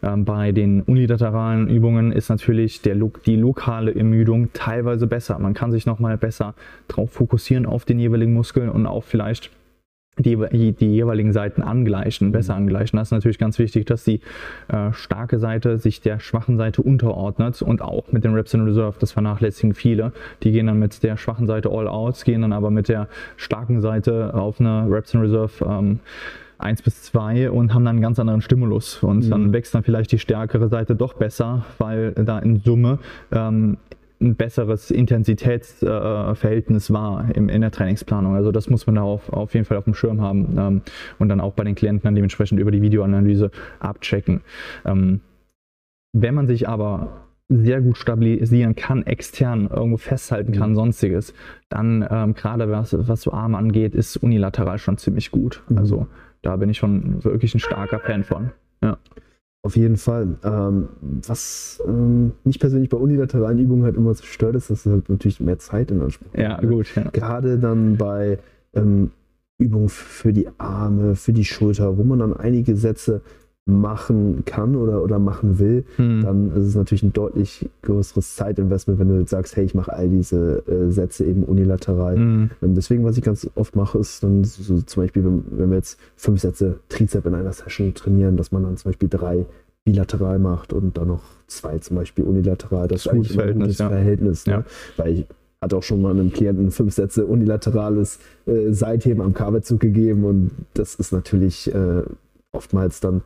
Ähm, 0.00 0.24
bei 0.24 0.52
den 0.52 0.82
unilateralen 0.82 1.68
Übungen 1.68 2.12
ist 2.12 2.28
natürlich 2.28 2.82
der, 2.82 2.94
die 2.94 3.34
lokale 3.34 3.92
Ermüdung 3.92 4.50
teilweise 4.52 5.08
besser. 5.08 5.40
Man 5.40 5.54
kann 5.54 5.72
sich 5.72 5.86
nochmal 5.86 6.16
besser 6.16 6.54
darauf 6.86 7.10
fokussieren 7.10 7.66
auf 7.66 7.84
den 7.84 7.98
jeweiligen 7.98 8.32
Muskel 8.32 8.68
und 8.68 8.86
auch 8.86 9.02
vielleicht 9.02 9.50
die, 10.18 10.72
die 10.72 10.92
jeweiligen 10.92 11.32
Seiten 11.32 11.62
angleichen, 11.62 12.32
besser 12.32 12.54
mhm. 12.54 12.62
angleichen. 12.62 12.98
Das 12.98 13.08
ist 13.08 13.12
natürlich 13.12 13.38
ganz 13.38 13.58
wichtig, 13.58 13.86
dass 13.86 14.04
die 14.04 14.20
äh, 14.68 14.92
starke 14.92 15.38
Seite 15.38 15.78
sich 15.78 16.00
der 16.00 16.20
schwachen 16.20 16.56
Seite 16.56 16.82
unterordnet 16.82 17.60
und 17.62 17.82
auch 17.82 18.12
mit 18.12 18.24
den 18.24 18.34
Reps 18.34 18.54
in 18.54 18.62
Reserve, 18.62 18.96
das 18.98 19.12
vernachlässigen 19.12 19.74
viele. 19.74 20.12
Die 20.42 20.52
gehen 20.52 20.66
dann 20.66 20.78
mit 20.78 21.02
der 21.02 21.16
schwachen 21.16 21.46
Seite 21.46 21.70
all 21.70 21.88
out, 21.88 22.24
gehen 22.24 22.42
dann 22.42 22.52
aber 22.52 22.70
mit 22.70 22.88
der 22.88 23.08
starken 23.36 23.80
Seite 23.80 24.32
auf 24.34 24.60
eine 24.60 24.86
Reps 24.90 25.12
in 25.14 25.20
Reserve 25.20 25.64
ähm, 25.64 26.00
1 26.58 26.82
bis 26.82 27.02
2 27.02 27.50
und 27.50 27.74
haben 27.74 27.84
dann 27.84 27.96
einen 27.96 28.02
ganz 28.02 28.18
anderen 28.18 28.40
Stimulus. 28.40 29.02
Und 29.02 29.26
mhm. 29.26 29.30
dann 29.30 29.52
wächst 29.52 29.74
dann 29.74 29.82
vielleicht 29.82 30.12
die 30.12 30.18
stärkere 30.18 30.68
Seite 30.68 30.96
doch 30.96 31.14
besser, 31.14 31.66
weil 31.78 32.12
da 32.12 32.38
in 32.38 32.60
Summe 32.60 32.98
ähm, 33.30 33.76
ein 34.20 34.34
besseres 34.34 34.90
Intensitätsverhältnis 34.90 36.92
war 36.92 37.34
im, 37.34 37.48
in 37.48 37.60
der 37.60 37.70
Trainingsplanung. 37.70 38.34
Also 38.34 38.52
das 38.52 38.70
muss 38.70 38.86
man 38.86 38.96
da 38.96 39.02
auf, 39.02 39.30
auf 39.30 39.54
jeden 39.54 39.66
Fall 39.66 39.76
auf 39.76 39.84
dem 39.84 39.94
Schirm 39.94 40.20
haben 40.20 40.56
ähm, 40.58 40.82
und 41.18 41.28
dann 41.28 41.40
auch 41.40 41.52
bei 41.52 41.64
den 41.64 41.74
Klienten 41.74 42.04
dann 42.04 42.14
dementsprechend 42.14 42.60
über 42.60 42.70
die 42.70 42.82
Videoanalyse 42.82 43.50
abchecken. 43.78 44.40
Ähm, 44.84 45.20
wenn 46.12 46.34
man 46.34 46.46
sich 46.46 46.68
aber 46.68 47.26
sehr 47.48 47.80
gut 47.80 47.96
stabilisieren 47.96 48.74
kann, 48.74 49.04
extern 49.04 49.68
irgendwo 49.68 49.98
festhalten 49.98 50.52
kann, 50.52 50.70
mhm. 50.70 50.76
sonstiges, 50.76 51.32
dann 51.68 52.06
ähm, 52.10 52.34
gerade 52.34 52.70
was, 52.70 52.96
was 52.98 53.22
so 53.22 53.32
Arme 53.32 53.56
angeht, 53.56 53.94
ist 53.94 54.16
unilateral 54.16 54.78
schon 54.78 54.98
ziemlich 54.98 55.30
gut. 55.30 55.62
Mhm. 55.68 55.78
Also 55.78 56.06
da 56.42 56.56
bin 56.56 56.70
ich 56.70 56.78
schon 56.78 57.22
wirklich 57.22 57.54
ein 57.54 57.60
starker 57.60 58.00
Fan 58.00 58.24
von. 58.24 58.50
Ja. 58.82 58.98
Auf 59.62 59.76
jeden 59.76 59.96
Fall. 59.96 60.36
Ähm, 60.44 60.88
was 61.26 61.82
ähm, 61.86 62.32
mich 62.44 62.60
persönlich 62.60 62.88
bei 62.88 62.96
unilateralen 62.98 63.58
Übungen 63.58 63.82
halt 63.82 63.96
immer 63.96 64.14
so 64.14 64.24
stört, 64.24 64.54
ist, 64.54 64.70
dass 64.70 64.86
es 64.86 64.92
halt 64.92 65.08
natürlich 65.08 65.40
mehr 65.40 65.58
Zeit 65.58 65.90
in 65.90 66.00
Anspruch 66.02 66.28
Ja, 66.36 66.60
ne? 66.60 66.68
gut. 66.68 66.94
Ja. 66.94 67.10
Gerade 67.10 67.58
dann 67.58 67.96
bei 67.96 68.38
ähm, 68.74 69.10
Übungen 69.58 69.88
für 69.88 70.32
die 70.32 70.48
Arme, 70.58 71.16
für 71.16 71.32
die 71.32 71.44
Schulter, 71.44 71.98
wo 71.98 72.04
man 72.04 72.20
dann 72.20 72.32
einige 72.36 72.76
Sätze 72.76 73.22
machen 73.68 74.44
kann 74.44 74.76
oder, 74.76 75.02
oder 75.02 75.18
machen 75.18 75.58
will, 75.58 75.84
mhm. 75.98 76.22
dann 76.22 76.50
ist 76.52 76.68
es 76.68 76.74
natürlich 76.76 77.02
ein 77.02 77.12
deutlich 77.12 77.68
größeres 77.82 78.36
Zeitinvestment, 78.36 79.00
wenn 79.00 79.08
du 79.08 79.18
jetzt 79.18 79.30
sagst, 79.30 79.56
hey, 79.56 79.64
ich 79.64 79.74
mache 79.74 79.92
all 79.92 80.08
diese 80.08 80.62
äh, 80.68 80.90
Sätze 80.92 81.24
eben 81.24 81.42
unilateral. 81.42 82.16
Mhm. 82.16 82.50
deswegen, 82.60 83.04
was 83.04 83.16
ich 83.18 83.24
ganz 83.24 83.50
oft 83.56 83.74
mache, 83.74 83.98
ist 83.98 84.22
dann 84.22 84.44
so, 84.44 84.80
zum 84.80 85.02
Beispiel, 85.02 85.24
wenn, 85.24 85.44
wenn, 85.50 85.70
wir 85.70 85.78
jetzt 85.78 85.98
fünf 86.14 86.40
Sätze 86.40 86.78
Trizep 86.88 87.26
in 87.26 87.34
einer 87.34 87.52
Session 87.52 87.92
trainieren, 87.92 88.36
dass 88.36 88.52
man 88.52 88.62
dann 88.62 88.76
zum 88.76 88.90
Beispiel 88.90 89.08
drei 89.08 89.46
bilateral 89.84 90.38
macht 90.38 90.72
und 90.72 90.96
dann 90.96 91.08
noch 91.08 91.22
zwei 91.48 91.78
zum 91.78 91.96
Beispiel 91.96 92.24
unilateral. 92.24 92.86
Das, 92.86 93.02
das 93.02 93.12
ist 93.12 93.12
eigentlich 93.12 93.40
ein 93.40 93.58
gutes 93.58 93.76
Verhältnis. 93.76 94.46
Ja. 94.46 94.58
Ne? 94.58 94.64
Weil 94.96 95.12
ich, 95.12 95.26
hat 95.60 95.74
auch 95.74 95.82
schon 95.82 96.02
mal 96.02 96.10
einem 96.10 96.32
Klienten 96.32 96.70
fünf 96.70 96.94
Sätze 96.94 97.26
unilaterales 97.26 98.20
äh, 98.46 98.72
Seitheben 98.72 99.22
am 99.22 99.32
Kabelzug 99.32 99.80
gegeben 99.80 100.24
und 100.24 100.50
das 100.74 100.94
ist 100.96 101.12
natürlich 101.12 101.72
äh, 101.74 102.02
oftmals 102.52 103.00
dann 103.00 103.22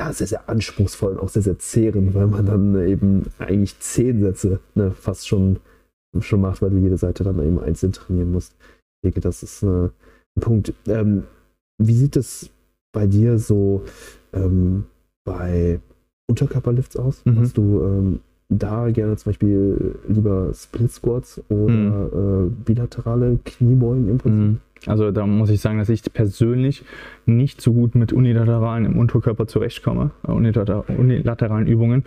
ja, 0.00 0.12
sehr, 0.14 0.26
sehr 0.26 0.48
anspruchsvoll 0.48 1.12
und 1.12 1.18
auch 1.20 1.28
sehr, 1.28 1.42
sehr 1.42 1.58
zehrend, 1.58 2.14
weil 2.14 2.26
man 2.26 2.46
dann 2.46 2.88
eben 2.88 3.24
eigentlich 3.38 3.78
zehn 3.80 4.22
Sätze 4.22 4.60
ne, 4.74 4.92
fast 4.92 5.28
schon, 5.28 5.58
schon 6.20 6.40
macht, 6.40 6.62
weil 6.62 6.70
du 6.70 6.78
jede 6.78 6.96
Seite 6.96 7.22
dann 7.22 7.38
eben 7.46 7.60
einzeln 7.60 7.92
trainieren 7.92 8.32
musst. 8.32 8.54
Ich 8.62 9.02
denke, 9.04 9.20
das 9.20 9.42
ist 9.42 9.62
äh, 9.62 9.66
ein 9.66 10.40
Punkt. 10.40 10.72
Ähm, 10.86 11.24
wie 11.76 11.92
sieht 11.92 12.16
es 12.16 12.48
bei 12.92 13.06
dir 13.06 13.38
so 13.38 13.82
ähm, 14.32 14.86
bei 15.26 15.80
Unterkörperlifts 16.30 16.96
aus? 16.96 17.22
Mhm. 17.26 17.38
Hast 17.38 17.58
du 17.58 17.82
ähm, 17.84 18.20
da 18.48 18.90
gerne 18.90 19.16
zum 19.16 19.30
Beispiel 19.30 19.96
lieber 20.08 20.54
Split 20.54 20.92
Squats 20.92 21.42
oder 21.50 22.08
mhm. 22.08 22.46
äh, 22.46 22.64
bilaterale 22.64 23.38
Kniebeugen 23.44 24.08
im 24.08 24.16
Prinzip? 24.16 24.40
Mhm. 24.40 24.60
Also 24.86 25.10
da 25.10 25.26
muss 25.26 25.50
ich 25.50 25.60
sagen, 25.60 25.78
dass 25.78 25.88
ich 25.88 26.02
persönlich 26.12 26.84
nicht 27.26 27.60
so 27.60 27.72
gut 27.72 27.94
mit 27.94 28.12
unilateralen 28.12 28.86
im 28.86 28.98
Unterkörper 28.98 29.46
zurechtkomme, 29.46 30.10
äh, 30.26 30.32
unilateralen 30.32 31.66
Übungen, 31.66 32.04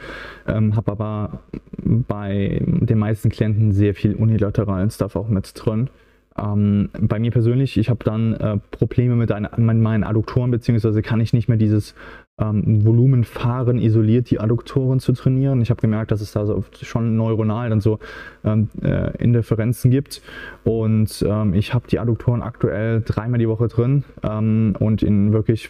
ähm, 0.48 0.76
habe 0.76 0.92
aber 0.92 1.40
bei 1.84 2.62
den 2.66 2.98
meisten 2.98 3.30
Klienten 3.30 3.72
sehr 3.72 3.94
viel 3.94 4.16
unilateralen 4.16 4.90
Stuff 4.90 5.16
auch 5.16 5.30
mit 5.30 5.52
drin. 5.56 5.90
Ähm, 6.38 6.90
bei 7.00 7.20
mir 7.20 7.32
persönlich, 7.32 7.78
ich 7.78 7.90
habe 7.90 8.04
dann 8.04 8.34
äh, 8.34 8.58
Probleme 8.72 9.16
mit, 9.16 9.32
ein, 9.32 9.48
mit, 9.58 9.78
meinen 9.78 10.04
Adduktoren, 10.04 10.50
beziehungsweise 10.50 11.04
kann 11.04 11.22
ich 11.22 11.32
nicht 11.32 11.48
mehr 11.48 11.58
dieses 11.58 11.94
ähm, 12.44 12.86
Volumen 12.86 13.24
fahren, 13.24 13.80
isoliert 13.80 14.30
die 14.30 14.40
Adduktoren 14.40 15.00
zu 15.00 15.14
trainieren. 15.14 15.62
Ich 15.62 15.70
habe 15.70 15.82
gemerkt, 15.82 16.12
dass 16.12 16.22
es 16.22 16.32
da 16.32 16.46
so 16.46 16.64
schon 16.82 17.16
neuronal 17.16 17.70
dann 17.70 17.82
so 17.82 18.00
ähm, 18.44 18.70
äh, 18.82 19.16
Indifferenzen 19.18 19.92
gibt. 19.92 20.22
Und 20.64 21.24
ähm, 21.28 21.54
ich 21.54 21.74
habe 21.74 21.88
die 21.88 22.00
Adduktoren 22.00 22.42
aktuell 22.42 23.02
dreimal 23.02 23.40
die 23.40 23.48
Woche 23.48 23.68
drin 23.68 24.04
ähm, 24.24 24.76
und 24.80 25.04
in 25.04 25.34
wirklich 25.34 25.70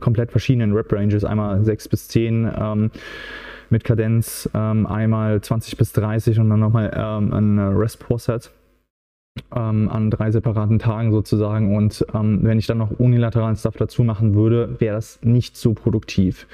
komplett 0.00 0.30
verschiedenen 0.30 0.72
Rep-Ranges, 0.72 1.24
einmal 1.24 1.64
6 1.64 1.88
bis 1.88 2.08
10 2.08 2.50
ähm, 2.58 2.90
mit 3.70 3.84
Kadenz, 3.84 4.48
einmal 4.52 5.40
20 5.40 5.76
bis 5.76 5.92
30 5.92 6.40
und 6.40 6.50
dann 6.50 6.58
nochmal 6.58 6.90
ein 6.90 7.56
Rest-Pro-Set 7.60 8.50
ähm, 9.54 9.88
an 9.88 10.10
drei 10.10 10.30
separaten 10.30 10.78
Tagen 10.78 11.12
sozusagen. 11.12 11.76
Und 11.76 12.04
ähm, 12.14 12.40
wenn 12.42 12.58
ich 12.58 12.66
dann 12.66 12.78
noch 12.78 12.90
unilateralen 12.90 13.56
Stuff 13.56 13.76
dazu 13.76 14.04
machen 14.04 14.34
würde, 14.34 14.80
wäre 14.80 14.94
das 14.94 15.20
nicht 15.22 15.56
so 15.56 15.74
produktiv. 15.74 16.46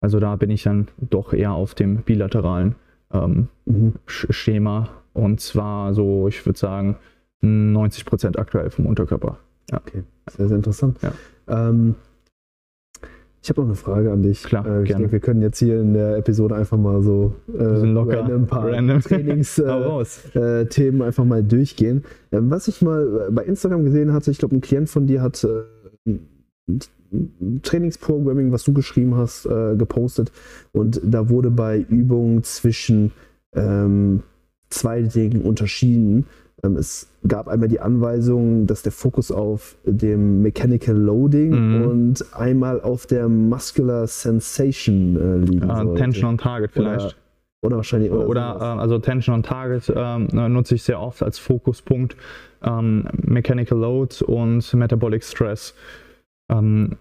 Also 0.00 0.20
da 0.20 0.36
bin 0.36 0.50
ich 0.50 0.62
dann 0.62 0.88
doch 0.98 1.32
eher 1.32 1.52
auf 1.52 1.74
dem 1.74 2.02
bilateralen 2.02 2.74
ähm, 3.12 3.48
mhm. 3.64 3.94
Schema. 4.06 4.88
Und 5.12 5.40
zwar 5.40 5.94
so, 5.94 6.28
ich 6.28 6.44
würde 6.44 6.58
sagen, 6.58 6.96
90 7.40 8.04
Prozent 8.04 8.38
aktuell 8.38 8.70
vom 8.70 8.86
Unterkörper. 8.86 9.38
Ja. 9.70 9.78
Okay, 9.78 10.02
sehr, 10.30 10.48
sehr 10.48 10.56
interessant. 10.56 10.98
Ja. 11.02 11.12
Ich 13.46 13.50
habe 13.50 13.60
noch 13.60 13.68
eine 13.68 13.76
Frage 13.76 14.10
an 14.10 14.24
dich. 14.24 14.42
Klar, 14.42 14.66
äh, 14.66 14.82
ich 14.82 14.88
gerne. 14.88 15.02
denke, 15.02 15.12
wir 15.12 15.20
können 15.20 15.40
jetzt 15.40 15.60
hier 15.60 15.80
in 15.80 15.94
der 15.94 16.16
Episode 16.16 16.56
einfach 16.56 16.76
mal 16.76 17.00
so 17.00 17.32
äh, 17.56 17.62
locker, 17.62 18.24
ein 18.24 18.48
paar 18.48 18.72
Trainingsthemen 18.72 19.44
äh, 20.34 20.62
äh 20.62 21.02
einfach 21.04 21.24
mal 21.24 21.44
durchgehen. 21.44 22.02
Ähm, 22.32 22.50
was 22.50 22.66
ich 22.66 22.82
mal 22.82 23.28
bei 23.30 23.44
Instagram 23.44 23.84
gesehen 23.84 24.12
hatte, 24.12 24.32
ich 24.32 24.38
glaube, 24.38 24.56
ein 24.56 24.60
Klient 24.60 24.90
von 24.90 25.06
dir 25.06 25.22
hat 25.22 25.44
äh, 25.44 26.18
Trainingsprogramming, 27.62 28.50
was 28.50 28.64
du 28.64 28.72
geschrieben 28.72 29.14
hast, 29.14 29.46
äh, 29.46 29.76
gepostet 29.76 30.32
und 30.72 31.00
da 31.04 31.28
wurde 31.28 31.52
bei 31.52 31.78
Übungen 31.78 32.42
zwischen 32.42 33.12
ähm, 33.54 34.24
zwei 34.70 35.02
Dingen 35.02 35.42
unterschieden. 35.42 36.26
Ähm, 36.62 36.76
es 36.76 37.08
gab 37.26 37.48
einmal 37.48 37.68
die 37.68 37.80
Anweisung, 37.80 38.66
dass 38.66 38.82
der 38.82 38.92
Fokus 38.92 39.30
auf 39.30 39.76
dem 39.84 40.42
Mechanical 40.42 40.96
Loading 40.96 41.50
mhm. 41.50 41.86
und 41.86 42.34
einmal 42.34 42.80
auf 42.80 43.06
der 43.06 43.28
Muscular 43.28 44.06
Sensation 44.06 45.16
äh, 45.16 45.44
liegen 45.44 45.68
ja, 45.68 45.82
sollte. 45.82 46.00
Tension 46.00 46.30
on 46.30 46.38
Target 46.38 46.70
vielleicht. 46.72 47.04
Oder, 47.06 47.14
oder 47.62 47.76
wahrscheinlich. 47.76 48.10
Oder, 48.10 48.26
oder 48.26 48.56
äh, 48.60 48.80
also 48.80 48.98
Tension 48.98 49.34
on 49.34 49.42
Target 49.42 49.92
ähm, 49.94 50.28
nutze 50.52 50.74
ich 50.76 50.82
sehr 50.82 51.00
oft 51.00 51.22
als 51.22 51.38
Fokuspunkt. 51.38 52.16
Ähm, 52.62 53.08
Mechanical 53.22 53.78
Load 53.78 54.24
und 54.24 54.72
Metabolic 54.74 55.22
Stress. 55.22 55.74
Ähm, 56.48 56.96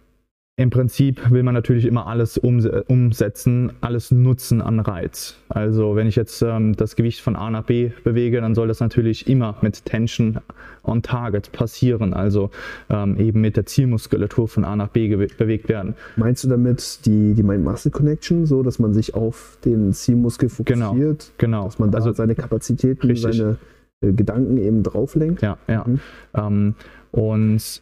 im 0.57 0.69
Prinzip 0.69 1.31
will 1.31 1.43
man 1.43 1.53
natürlich 1.53 1.85
immer 1.85 2.07
alles 2.07 2.37
umsetzen, 2.37 3.73
alles 3.81 4.11
nutzen 4.11 4.61
an 4.61 4.79
Reiz. 4.79 5.35
Also 5.49 5.97
wenn 5.97 6.07
ich 6.07 6.15
jetzt 6.15 6.41
ähm, 6.41 6.77
das 6.77 6.95
Gewicht 6.95 7.19
von 7.19 7.35
A 7.35 7.49
nach 7.49 7.63
B 7.63 7.91
bewege, 8.05 8.39
dann 8.39 8.55
soll 8.55 8.69
das 8.69 8.79
natürlich 8.79 9.27
immer 9.27 9.57
mit 9.61 9.83
Tension 9.83 10.39
on 10.83 11.01
Target 11.01 11.51
passieren, 11.51 12.13
also 12.13 12.51
ähm, 12.89 13.17
eben 13.17 13.41
mit 13.41 13.57
der 13.57 13.65
Zielmuskulatur 13.65 14.47
von 14.47 14.63
A 14.63 14.77
nach 14.77 14.87
B 14.87 15.13
bewegt 15.13 15.67
werden. 15.67 15.93
Meinst 16.15 16.45
du 16.45 16.47
damit 16.47 17.05
die, 17.05 17.33
die 17.33 17.43
Mind-Muscle-Connection, 17.43 18.45
so 18.45 18.63
dass 18.63 18.79
man 18.79 18.93
sich 18.93 19.13
auf 19.13 19.57
den 19.65 19.91
Zielmuskel 19.91 20.49
genau, 20.63 20.91
fokussiert? 20.91 21.33
Genau, 21.37 21.57
genau. 21.57 21.65
Dass 21.65 21.79
man 21.79 21.91
da 21.91 21.97
also, 21.97 22.13
seine 22.13 22.33
Kapazitäten, 22.33 23.07
richtig. 23.07 23.35
seine 23.35 23.57
äh, 23.99 24.13
Gedanken 24.13 24.55
eben 24.55 24.83
drauflenkt? 24.83 25.41
Ja, 25.41 25.57
ja. 25.67 25.83
Mhm. 25.85 25.99
Ähm, 26.33 26.75
und 27.11 27.81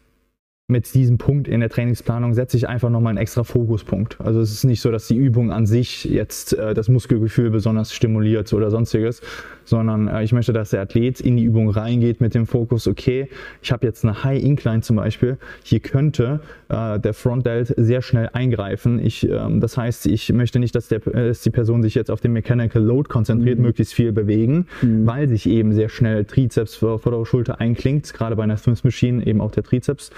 mit 0.66 0.94
diesem 0.94 1.18
Punkt 1.18 1.46
in 1.46 1.60
der 1.60 1.68
Trainingsplanung 1.68 2.32
setze 2.32 2.56
ich 2.56 2.68
einfach 2.68 2.88
nochmal 2.88 3.10
einen 3.10 3.18
extra 3.18 3.44
Fokuspunkt. 3.44 4.18
Also 4.20 4.40
es 4.40 4.50
ist 4.50 4.64
nicht 4.64 4.80
so, 4.80 4.90
dass 4.90 5.06
die 5.06 5.16
Übung 5.16 5.52
an 5.52 5.66
sich 5.66 6.04
jetzt 6.04 6.54
äh, 6.54 6.72
das 6.72 6.88
Muskelgefühl 6.88 7.50
besonders 7.50 7.92
stimuliert 7.92 8.50
oder 8.54 8.70
sonstiges, 8.70 9.20
sondern 9.64 10.08
äh, 10.08 10.22
ich 10.22 10.32
möchte, 10.32 10.52
dass 10.52 10.70
der 10.70 10.82
Athlet 10.82 11.20
in 11.20 11.36
die 11.36 11.44
Übung 11.44 11.70
reingeht 11.70 12.20
mit 12.20 12.34
dem 12.34 12.46
Fokus, 12.46 12.86
okay, 12.86 13.28
ich 13.62 13.72
habe 13.72 13.86
jetzt 13.86 14.04
eine 14.04 14.24
High 14.24 14.42
Incline 14.42 14.82
zum 14.82 14.96
Beispiel, 14.96 15.38
hier 15.62 15.80
könnte 15.80 16.40
äh, 16.68 16.98
der 16.98 17.14
Front 17.14 17.46
Delt 17.46 17.74
sehr 17.76 18.02
schnell 18.02 18.30
eingreifen. 18.32 18.98
Ich, 18.98 19.28
ähm, 19.28 19.60
das 19.60 19.76
heißt, 19.76 20.06
ich 20.06 20.32
möchte 20.32 20.58
nicht, 20.58 20.74
dass, 20.74 20.88
der, 20.88 21.00
dass, 21.00 21.42
die 21.42 21.50
Person 21.50 21.82
sich 21.82 21.94
jetzt 21.94 22.10
auf 22.10 22.20
den 22.20 22.32
Mechanical 22.32 22.82
Load 22.82 23.08
konzentriert, 23.08 23.58
mhm. 23.58 23.66
möglichst 23.66 23.94
viel 23.94 24.12
bewegen, 24.12 24.66
mhm. 24.82 25.06
weil 25.06 25.28
sich 25.28 25.48
eben 25.48 25.72
sehr 25.72 25.88
schnell 25.88 26.24
Trizeps, 26.24 26.76
vordere 26.76 27.26
Schulter 27.26 27.60
einklingt, 27.60 28.12
gerade 28.12 28.36
bei 28.36 28.42
einer 28.42 28.56
Smith 28.56 28.84
Machine 28.84 29.26
eben 29.26 29.40
auch 29.40 29.50
der 29.50 29.62
Trizeps. 29.62 30.10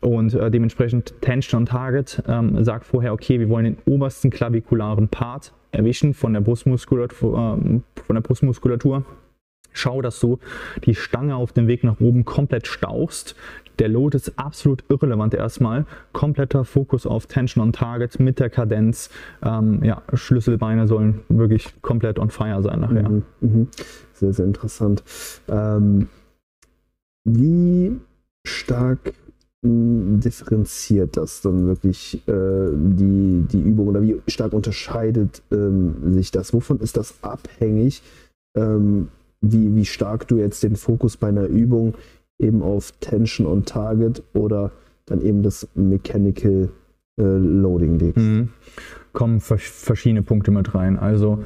Und 0.00 0.34
äh, 0.34 0.50
dementsprechend 0.50 1.14
Tension 1.20 1.62
on 1.62 1.66
Target 1.66 2.22
ähm, 2.28 2.62
sagt 2.64 2.86
vorher, 2.86 3.12
okay, 3.12 3.40
wir 3.40 3.48
wollen 3.48 3.64
den 3.64 3.78
obersten 3.84 4.30
klavikularen 4.30 5.08
Part 5.08 5.52
erwischen 5.72 6.14
von 6.14 6.32
der 6.32 6.40
Brustmuskulatur. 6.40 7.58
Äh, 7.62 7.80
von 8.02 8.14
der 8.14 8.22
Brustmuskulatur. 8.22 9.04
Schau, 9.72 10.02
dass 10.02 10.18
du 10.18 10.38
die 10.84 10.94
Stange 10.94 11.36
auf 11.36 11.52
dem 11.52 11.68
Weg 11.68 11.84
nach 11.84 12.00
oben 12.00 12.24
komplett 12.24 12.66
stauchst. 12.66 13.36
Der 13.78 13.88
Load 13.88 14.16
ist 14.16 14.38
absolut 14.38 14.82
irrelevant 14.88 15.34
erstmal. 15.34 15.86
Kompletter 16.12 16.64
Fokus 16.64 17.06
auf 17.06 17.26
Tension 17.26 17.62
on 17.62 17.72
Target 17.72 18.18
mit 18.18 18.40
der 18.40 18.50
Kadenz. 18.50 19.10
Ähm, 19.42 19.84
ja, 19.84 20.02
Schlüsselbeine 20.14 20.88
sollen 20.88 21.20
wirklich 21.28 21.80
komplett 21.80 22.18
on 22.18 22.30
fire 22.30 22.62
sein 22.62 22.80
nachher. 22.80 23.08
Mhm, 23.08 23.24
mh. 23.40 23.66
Sehr, 24.14 24.32
sehr 24.32 24.46
interessant. 24.46 25.04
Ähm, 25.48 26.08
wie 27.24 28.00
stark 28.44 29.12
differenziert 29.62 31.16
das 31.16 31.40
dann 31.40 31.66
wirklich 31.66 32.22
äh, 32.28 32.70
die, 32.72 33.44
die 33.50 33.60
Übung 33.60 33.88
oder 33.88 34.02
wie 34.02 34.20
stark 34.28 34.52
unterscheidet 34.52 35.42
ähm, 35.50 35.96
sich 36.12 36.30
das? 36.30 36.52
Wovon 36.52 36.78
ist 36.78 36.96
das 36.96 37.14
abhängig, 37.22 38.02
ähm, 38.56 39.08
wie, 39.40 39.74
wie 39.74 39.84
stark 39.84 40.28
du 40.28 40.36
jetzt 40.36 40.62
den 40.62 40.76
Fokus 40.76 41.16
bei 41.16 41.28
einer 41.28 41.46
Übung 41.46 41.94
eben 42.38 42.62
auf 42.62 42.92
Tension 43.00 43.48
on 43.48 43.64
Target 43.64 44.22
oder 44.32 44.70
dann 45.06 45.22
eben 45.22 45.42
das 45.42 45.66
Mechanical 45.74 46.68
äh, 47.18 47.22
Loading 47.22 47.98
legst? 47.98 48.18
Mhm. 48.18 48.50
Kommen 49.12 49.40
verschiedene 49.40 50.22
Punkte 50.22 50.52
mit 50.52 50.74
rein. 50.74 50.96
Also 50.96 51.42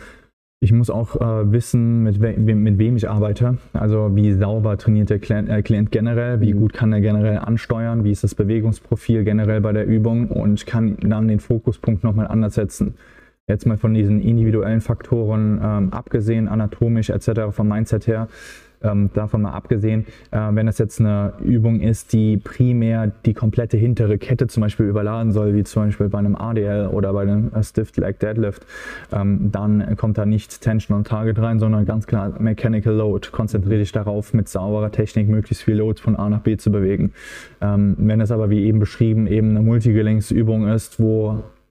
ich 0.63 0.71
muss 0.71 0.91
auch 0.91 1.17
äh, 1.17 1.51
wissen, 1.51 2.05
mit, 2.05 2.21
we 2.21 2.35
mit, 2.37 2.79
wem 2.79 2.95
ich 2.95 3.11
arbeite. 3.11 3.59
Also 3.73 4.15
wie 4.15 4.33
sauber 4.33 4.79
trainiert 4.79 5.11
der 5.11 5.19
Klient, 5.19 5.49
äh, 5.49 5.61
Klient 5.61 5.91
generell, 5.91 6.41
wie 6.41 6.55
mhm. 6.55 6.61
gut 6.61 6.73
kann 6.73 6.93
er 6.93 7.01
generell 7.01 7.39
ansteuern, 7.39 8.05
wie 8.05 8.13
ist 8.13 8.23
das 8.23 8.37
Bewegungsprofil 8.37 9.25
generell 9.25 9.61
bei 9.61 9.73
der 9.73 9.87
Übung 9.87 10.29
und 10.29 10.65
kann 10.65 10.97
dann 11.01 11.27
den 11.27 11.41
Fokuspunkt 11.41 12.05
nochmal 12.05 12.29
anders 12.29 12.55
setzen. 12.55 12.95
Jetzt 13.49 13.67
mal 13.67 13.77
von 13.77 13.93
diesen 13.93 14.21
individuellen 14.23 14.81
Faktoren 14.81 15.61
ähm, 15.61 15.93
abgesehen, 15.93 16.47
anatomisch 16.47 17.11
etc., 17.11 17.51
vom 17.51 17.67
Mindset 17.67 18.07
her, 18.07 18.29
ähm, 18.83 19.11
davon 19.15 19.43
mal 19.43 19.53
abgesehen, 19.53 20.07
äh, 20.31 20.39
wenn 20.53 20.67
das 20.67 20.79
jetzt 20.79 21.01
eine 21.01 21.33
Übung 21.43 21.81
ist, 21.81 22.13
die 22.13 22.37
primär 22.37 23.13
die 23.25 23.35
komplette 23.35 23.77
hintere 23.77 24.19
Kette 24.19 24.47
zum 24.47 24.63
Beispiel 24.63 24.87
überladen 24.87 25.33
soll, 25.33 25.55
wie 25.55 25.65
zum 25.65 25.85
Beispiel 25.85 26.09
bei 26.09 26.19
einem 26.19 26.37
ADL 26.37 26.89
oder 26.89 27.13
bei 27.13 27.23
einem 27.23 27.51
Stiff 27.63 27.97
Leg 27.97 28.19
Deadlift, 28.19 28.67
ähm, 29.13 29.51
dann 29.53 29.97
kommt 29.97 30.19
da 30.19 30.27
nicht 30.27 30.61
Tension 30.61 30.97
on 30.97 31.05
Target 31.05 31.39
rein, 31.39 31.59
sondern 31.59 31.85
ganz 31.85 32.07
klar 32.07 32.35
Mechanical 32.41 32.95
Load. 32.95 33.29
Konzentriere 33.33 33.79
dich 33.79 33.93
darauf, 33.93 34.35
mit 34.35 34.49
sauberer 34.49 34.91
Technik 34.91 35.29
möglichst 35.29 35.65
viel 35.65 35.77
Load 35.77 36.01
von 36.01 36.17
A 36.17 36.29
nach 36.29 36.41
B 36.41 36.57
zu 36.57 36.71
bewegen. 36.71 37.13
Ähm, 37.61 37.97
wenn 37.99 38.21
es 38.21 38.31
aber 38.31 38.51
wie 38.51 38.65
eben 38.65 38.79
beschrieben 38.79 39.27
eben 39.27 39.51
eine 39.51 39.63
Multigelenksübung 39.63 40.69
ist, 40.69 41.01
wo 41.01 41.31
äh, 41.31 41.62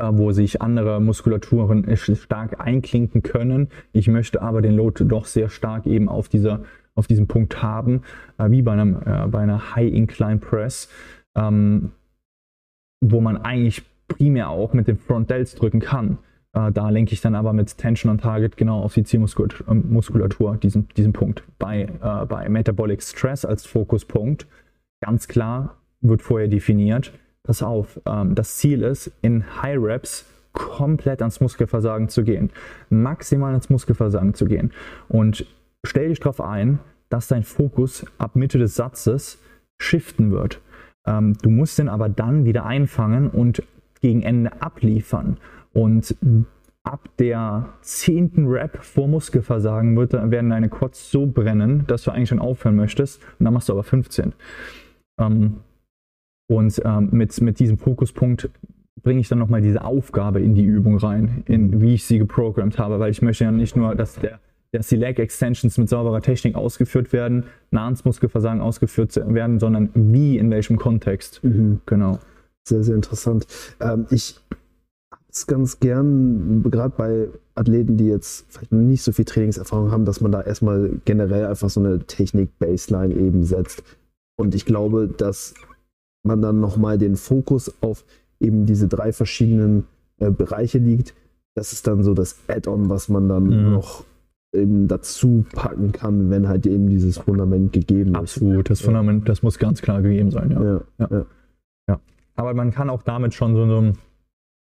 wo 0.00 0.32
sich 0.32 0.62
andere 0.62 1.00
Muskulaturen 1.00 1.86
stark 1.96 2.60
einklinken 2.60 3.22
können. 3.22 3.68
Ich 3.92 4.08
möchte 4.08 4.42
aber 4.42 4.62
den 4.62 4.74
Load 4.74 5.04
doch 5.04 5.24
sehr 5.24 5.48
stark 5.48 5.86
eben 5.86 6.08
auf 6.08 6.28
dieser 6.28 6.60
auf 6.94 7.06
diesem 7.06 7.26
Punkt 7.26 7.62
haben, 7.62 8.02
äh, 8.38 8.50
wie 8.50 8.62
bei, 8.62 8.72
einem, 8.72 8.96
äh, 9.04 9.26
bei 9.28 9.40
einer 9.40 9.74
High 9.74 9.92
Incline 9.92 10.38
Press, 10.38 10.88
ähm, 11.34 11.92
wo 13.00 13.20
man 13.20 13.38
eigentlich 13.38 13.82
primär 14.08 14.50
auch 14.50 14.72
mit 14.72 14.88
den 14.88 14.96
Front 14.96 15.30
Delts 15.30 15.54
drücken 15.54 15.80
kann. 15.80 16.18
Äh, 16.52 16.72
da 16.72 16.90
lenke 16.90 17.12
ich 17.12 17.20
dann 17.20 17.34
aber 17.34 17.52
mit 17.52 17.76
Tension 17.78 18.10
on 18.10 18.18
Target 18.18 18.56
genau 18.56 18.82
auf 18.82 18.94
die 18.94 19.04
Zielmuskulatur, 19.04 20.56
diesen, 20.56 20.88
diesen 20.96 21.12
Punkt. 21.12 21.44
Bei, 21.58 21.82
äh, 21.82 22.26
bei 22.26 22.48
Metabolic 22.48 23.02
Stress 23.02 23.44
als 23.44 23.66
Fokuspunkt, 23.66 24.46
ganz 25.00 25.28
klar, 25.28 25.76
wird 26.00 26.22
vorher 26.22 26.48
definiert, 26.48 27.12
pass 27.42 27.62
auf, 27.62 28.00
ähm, 28.06 28.34
das 28.34 28.56
Ziel 28.58 28.82
ist, 28.82 29.10
in 29.22 29.62
High 29.62 29.78
Reps 29.80 30.26
komplett 30.52 31.22
ans 31.22 31.40
Muskelversagen 31.40 32.08
zu 32.08 32.24
gehen, 32.24 32.50
maximal 32.88 33.54
ins 33.54 33.70
Muskelversagen 33.70 34.34
zu 34.34 34.46
gehen. 34.46 34.72
Und 35.08 35.46
stell 35.84 36.08
dich 36.08 36.20
darauf 36.20 36.40
ein, 36.40 36.80
dass 37.08 37.28
dein 37.28 37.44
Fokus 37.44 38.04
ab 38.18 38.36
Mitte 38.36 38.58
des 38.58 38.74
Satzes 38.74 39.38
shiften 39.80 40.30
wird. 40.30 40.60
Ähm, 41.06 41.36
du 41.42 41.50
musst 41.50 41.78
den 41.78 41.88
aber 41.88 42.08
dann 42.08 42.44
wieder 42.44 42.66
einfangen 42.66 43.28
und 43.30 43.62
gegen 44.00 44.22
Ende 44.22 44.60
abliefern. 44.60 45.38
Und 45.72 46.16
ab 46.82 47.08
der 47.18 47.68
zehnten 47.82 48.48
Rap 48.48 48.82
vor 48.82 49.08
Muskelversagen 49.08 49.96
wird, 49.96 50.12
werden 50.12 50.50
deine 50.50 50.68
Quads 50.68 51.10
so 51.10 51.26
brennen, 51.26 51.84
dass 51.86 52.04
du 52.04 52.10
eigentlich 52.10 52.28
schon 52.28 52.38
aufhören 52.38 52.76
möchtest. 52.76 53.22
Und 53.38 53.44
dann 53.44 53.54
machst 53.54 53.68
du 53.68 53.72
aber 53.72 53.82
15. 53.82 54.32
Ähm, 55.18 55.58
und 56.50 56.82
ähm, 56.84 57.10
mit, 57.12 57.40
mit 57.40 57.60
diesem 57.60 57.78
Fokuspunkt 57.78 58.50
bringe 59.02 59.20
ich 59.20 59.28
dann 59.28 59.38
nochmal 59.38 59.60
diese 59.60 59.84
Aufgabe 59.84 60.40
in 60.40 60.56
die 60.56 60.64
Übung 60.64 60.98
rein, 60.98 61.44
in 61.46 61.80
wie 61.80 61.94
ich 61.94 62.04
sie 62.04 62.18
geprogrammt 62.18 62.76
habe, 62.76 62.98
weil 62.98 63.12
ich 63.12 63.22
möchte 63.22 63.44
ja 63.44 63.52
nicht 63.52 63.76
nur, 63.76 63.94
dass 63.94 64.16
der 64.16 64.40
dass 64.72 64.86
die 64.86 64.96
Leg 64.96 65.18
Extensions 65.18 65.78
mit 65.78 65.88
sauberer 65.88 66.20
Technik 66.20 66.54
ausgeführt 66.54 67.12
werden, 67.12 67.44
nah 67.72 67.86
ans 67.86 68.04
Muskelversagen 68.04 68.60
ausgeführt 68.60 69.16
werden, 69.16 69.58
sondern 69.58 69.90
wie, 69.94 70.38
in 70.38 70.48
welchem 70.48 70.76
Kontext. 70.76 71.42
Mhm. 71.42 71.80
Genau. 71.86 72.20
Sehr, 72.62 72.84
sehr 72.84 72.94
interessant. 72.94 73.48
Ähm, 73.80 74.06
ich 74.10 74.40
es 75.28 75.48
ganz 75.48 75.80
gern, 75.80 76.62
gerade 76.70 76.94
bei 76.96 77.28
Athleten, 77.56 77.96
die 77.96 78.06
jetzt 78.06 78.46
vielleicht 78.48 78.70
nicht 78.70 79.02
so 79.02 79.10
viel 79.10 79.24
Trainingserfahrung 79.24 79.90
haben, 79.90 80.04
dass 80.04 80.20
man 80.20 80.30
da 80.30 80.40
erstmal 80.40 81.00
generell 81.04 81.46
einfach 81.46 81.68
so 81.68 81.80
eine 81.80 81.98
Technik-Baseline 82.06 83.14
eben 83.14 83.42
setzt. 83.42 83.82
Und 84.36 84.54
ich 84.54 84.66
glaube, 84.66 85.08
dass 85.08 85.54
man 86.22 86.42
dann 86.42 86.60
nochmal 86.60 86.98
den 86.98 87.16
Fokus 87.16 87.72
auf 87.82 88.04
eben 88.40 88.66
diese 88.66 88.88
drei 88.88 89.12
verschiedenen 89.12 89.84
äh, 90.18 90.30
Bereiche 90.30 90.78
liegt. 90.78 91.14
Das 91.54 91.72
ist 91.72 91.86
dann 91.86 92.02
so 92.02 92.14
das 92.14 92.38
Add-on, 92.48 92.88
was 92.88 93.08
man 93.08 93.28
dann 93.28 93.44
mhm. 93.44 93.72
noch 93.72 94.04
eben 94.52 94.88
dazu 94.88 95.44
packen 95.52 95.92
kann, 95.92 96.30
wenn 96.30 96.48
halt 96.48 96.66
eben 96.66 96.88
dieses 96.88 97.18
Fundament 97.18 97.72
gegeben 97.72 98.10
ist. 98.10 98.16
Absolut, 98.16 98.70
das 98.70 98.80
Fundament, 98.80 99.28
das 99.28 99.42
muss 99.42 99.58
ganz 99.58 99.80
klar 99.80 100.02
gegeben 100.02 100.30
sein, 100.30 100.50
ja. 100.50 100.62
Ja, 100.62 100.80
ja. 100.98 101.26
ja. 101.88 102.00
Aber 102.34 102.54
man 102.54 102.72
kann 102.72 102.90
auch 102.90 103.02
damit 103.02 103.34
schon 103.34 103.54
so, 103.54 103.66
so 103.66 103.92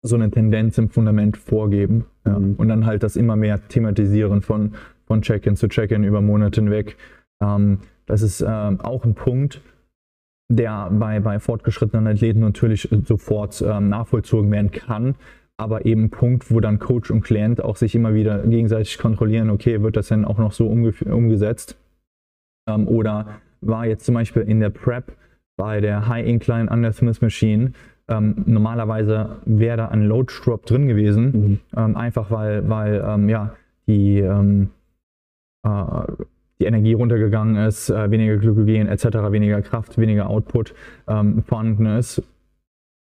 so 0.02 0.16
eine 0.16 0.30
Tendenz 0.30 0.78
im 0.78 0.88
Fundament 0.88 1.36
vorgeben 1.36 2.06
mhm. 2.24 2.54
und 2.56 2.68
dann 2.68 2.86
halt 2.86 3.02
das 3.02 3.16
immer 3.16 3.36
mehr 3.36 3.68
thematisieren 3.68 4.42
von, 4.42 4.72
von 5.06 5.22
Check-in 5.22 5.56
zu 5.56 5.68
Check-in 5.68 6.04
über 6.04 6.20
Monate 6.20 6.60
hinweg. 6.60 6.96
Ähm, 7.42 7.78
das 8.06 8.22
ist 8.22 8.44
ähm, 8.46 8.80
auch 8.80 9.04
ein 9.04 9.14
Punkt, 9.14 9.60
der 10.50 10.90
bei, 10.90 11.20
bei 11.20 11.38
fortgeschrittenen 11.38 12.06
Athleten 12.06 12.40
natürlich 12.40 12.88
sofort 13.04 13.62
ähm, 13.62 13.88
nachvollzogen 13.88 14.50
werden 14.50 14.70
kann, 14.70 15.14
aber 15.56 15.86
eben 15.86 16.04
ein 16.04 16.10
Punkt, 16.10 16.50
wo 16.50 16.60
dann 16.60 16.78
Coach 16.78 17.10
und 17.10 17.22
Klient 17.22 17.62
auch 17.62 17.76
sich 17.76 17.94
immer 17.94 18.14
wieder 18.14 18.38
gegenseitig 18.40 18.98
kontrollieren, 18.98 19.50
okay, 19.50 19.82
wird 19.82 19.96
das 19.96 20.08
denn 20.08 20.24
auch 20.24 20.38
noch 20.38 20.52
so 20.52 20.66
umgesetzt? 20.66 21.78
Ähm, 22.68 22.88
oder 22.88 23.40
war 23.60 23.86
jetzt 23.86 24.04
zum 24.04 24.14
Beispiel 24.14 24.42
in 24.42 24.60
der 24.60 24.70
Prep 24.70 25.12
bei 25.56 25.80
der 25.80 26.08
High 26.08 26.26
Incline 26.26 26.70
Under 26.70 26.92
Smith 26.92 27.20
Machine 27.20 27.72
ähm, 28.10 28.42
normalerweise 28.46 29.36
wäre 29.44 29.76
da 29.76 29.88
ein 29.88 30.02
Load 30.02 30.32
Drop 30.42 30.66
drin 30.66 30.88
gewesen, 30.88 31.24
mhm. 31.24 31.60
ähm, 31.76 31.96
einfach 31.96 32.30
weil, 32.30 32.68
weil 32.68 33.04
ähm, 33.06 33.28
ja, 33.28 33.54
die, 33.86 34.18
ähm, 34.18 34.70
äh, 35.64 36.02
die 36.60 36.66
Energie 36.66 36.92
runtergegangen 36.92 37.56
ist, 37.56 37.90
äh, 37.90 38.10
weniger 38.10 38.36
Glykogen 38.36 38.86
etc., 38.86 39.04
weniger 39.30 39.62
Kraft, 39.62 39.98
weniger 39.98 40.28
Output 40.28 40.74
ähm, 41.08 41.42
vorhanden 41.42 41.86
ist. 41.86 42.22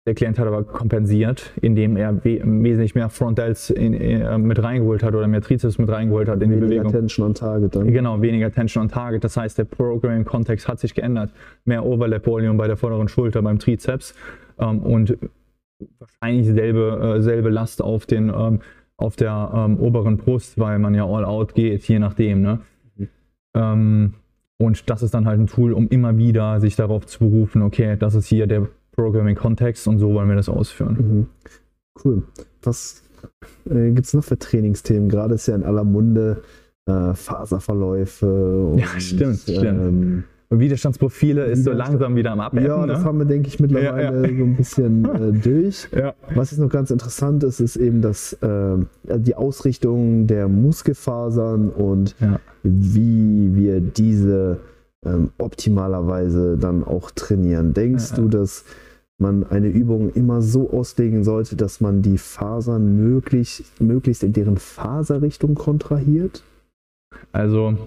Der 0.06 0.14
Klient 0.14 0.38
hat 0.38 0.46
aber 0.46 0.62
kompensiert, 0.62 1.52
indem 1.60 1.96
er 1.96 2.24
we 2.24 2.40
wesentlich 2.44 2.94
mehr 2.94 3.08
Frontals 3.08 3.70
in, 3.70 3.92
in, 3.92 4.20
äh, 4.20 4.38
mit 4.38 4.62
reingeholt 4.62 5.02
hat 5.02 5.14
oder 5.14 5.26
mehr 5.26 5.40
Trizeps 5.40 5.78
mit 5.78 5.88
reingeholt 5.88 6.28
hat 6.28 6.36
in 6.36 6.42
weniger 6.42 6.54
die 6.54 6.66
Bewegung. 6.66 6.84
Weniger 6.84 7.00
Tension 7.00 7.26
on 7.26 7.34
Target 7.34 7.74
dann. 7.74 7.92
Genau, 7.92 8.22
weniger 8.22 8.52
Tension 8.52 8.84
on 8.84 8.88
Target. 8.88 9.24
Das 9.24 9.36
heißt, 9.36 9.58
der 9.58 9.64
Programming-Kontext 9.64 10.68
hat 10.68 10.78
sich 10.78 10.94
geändert. 10.94 11.32
Mehr 11.64 11.84
Overlap-Volume 11.84 12.54
bei 12.54 12.68
der 12.68 12.76
vorderen 12.76 13.08
Schulter, 13.08 13.42
beim 13.42 13.58
Trizeps 13.58 14.14
ähm, 14.60 14.78
und 14.80 15.18
wahrscheinlich 15.98 16.46
selbe, 16.46 17.16
äh, 17.16 17.22
selbe 17.22 17.50
Last 17.50 17.82
auf, 17.82 18.06
den, 18.06 18.28
ähm, 18.28 18.60
auf 18.96 19.16
der 19.16 19.50
ähm, 19.54 19.80
oberen 19.80 20.18
Brust, 20.18 20.56
weil 20.56 20.78
man 20.78 20.94
ja 20.94 21.04
all 21.04 21.24
out 21.24 21.54
geht, 21.54 21.82
je 21.88 21.98
nachdem. 21.98 22.42
Ne? 22.42 22.60
Ähm, 23.56 24.14
und 24.58 24.88
das 24.88 25.02
ist 25.02 25.12
dann 25.14 25.26
halt 25.26 25.40
ein 25.40 25.46
Tool, 25.46 25.72
um 25.72 25.88
immer 25.88 26.16
wieder 26.16 26.60
sich 26.60 26.76
darauf 26.76 27.06
zu 27.06 27.18
berufen, 27.18 27.62
okay, 27.62 27.96
das 27.98 28.14
ist 28.14 28.26
hier 28.26 28.46
der 28.46 28.68
Programming-Kontext 28.92 29.86
und 29.88 29.98
so 29.98 30.14
wollen 30.14 30.28
wir 30.28 30.36
das 30.36 30.48
ausführen. 30.48 30.96
Mhm. 30.98 31.26
Cool. 32.04 32.22
Was 32.62 33.02
äh, 33.68 33.90
gibt 33.92 34.06
es 34.06 34.14
noch 34.14 34.24
für 34.24 34.38
Trainingsthemen? 34.38 35.08
Gerade 35.08 35.34
ist 35.34 35.46
ja 35.46 35.54
in 35.54 35.64
aller 35.64 35.84
Munde 35.84 36.42
äh, 36.86 37.14
Faserverläufe. 37.14 38.70
Und, 38.70 38.78
ja, 38.78 38.88
stimmt, 38.98 39.40
stimmt. 39.40 40.24
Widerstandsprofile 40.50 41.44
ist 41.46 41.64
so 41.64 41.72
langsam 41.72 42.14
wieder 42.14 42.32
am 42.32 42.40
Abebben. 42.40 42.66
Ja, 42.66 42.86
das 42.86 43.00
ne? 43.00 43.04
haben 43.04 43.18
wir, 43.18 43.24
denke 43.24 43.48
ich, 43.48 43.58
mittlerweile 43.58 44.02
ja, 44.02 44.26
ja. 44.26 44.38
so 44.38 44.44
ein 44.44 44.56
bisschen 44.56 45.04
äh, 45.04 45.32
durch. 45.42 45.88
Ja. 45.96 46.14
Was 46.34 46.52
jetzt 46.52 46.60
noch 46.60 46.68
ganz 46.68 46.90
interessant 46.90 47.42
ist, 47.42 47.60
ist 47.60 47.76
eben 47.76 48.00
das, 48.00 48.32
äh, 48.34 48.76
die 49.18 49.34
Ausrichtung 49.34 50.26
der 50.26 50.48
Muskelfasern 50.48 51.70
und 51.70 52.14
wie 52.62 53.54
wir 53.54 53.80
diese 53.80 54.58
ähm, 55.04 55.30
optimalerweise 55.38 56.56
dann 56.58 56.84
auch 56.84 57.10
trainieren. 57.10 57.74
Denkst 57.74 58.12
du, 58.14 58.28
dass 58.28 58.64
man 59.18 59.44
eine 59.44 59.68
Übung 59.68 60.10
immer 60.10 60.42
so 60.42 60.70
auslegen 60.70 61.24
sollte, 61.24 61.56
dass 61.56 61.80
man 61.80 62.02
die 62.02 62.18
Fasern 62.18 62.96
möglichst, 62.96 63.80
möglichst 63.80 64.22
in 64.22 64.32
deren 64.32 64.58
Faserrichtung 64.58 65.54
kontrahiert? 65.54 66.42
Also 67.32 67.78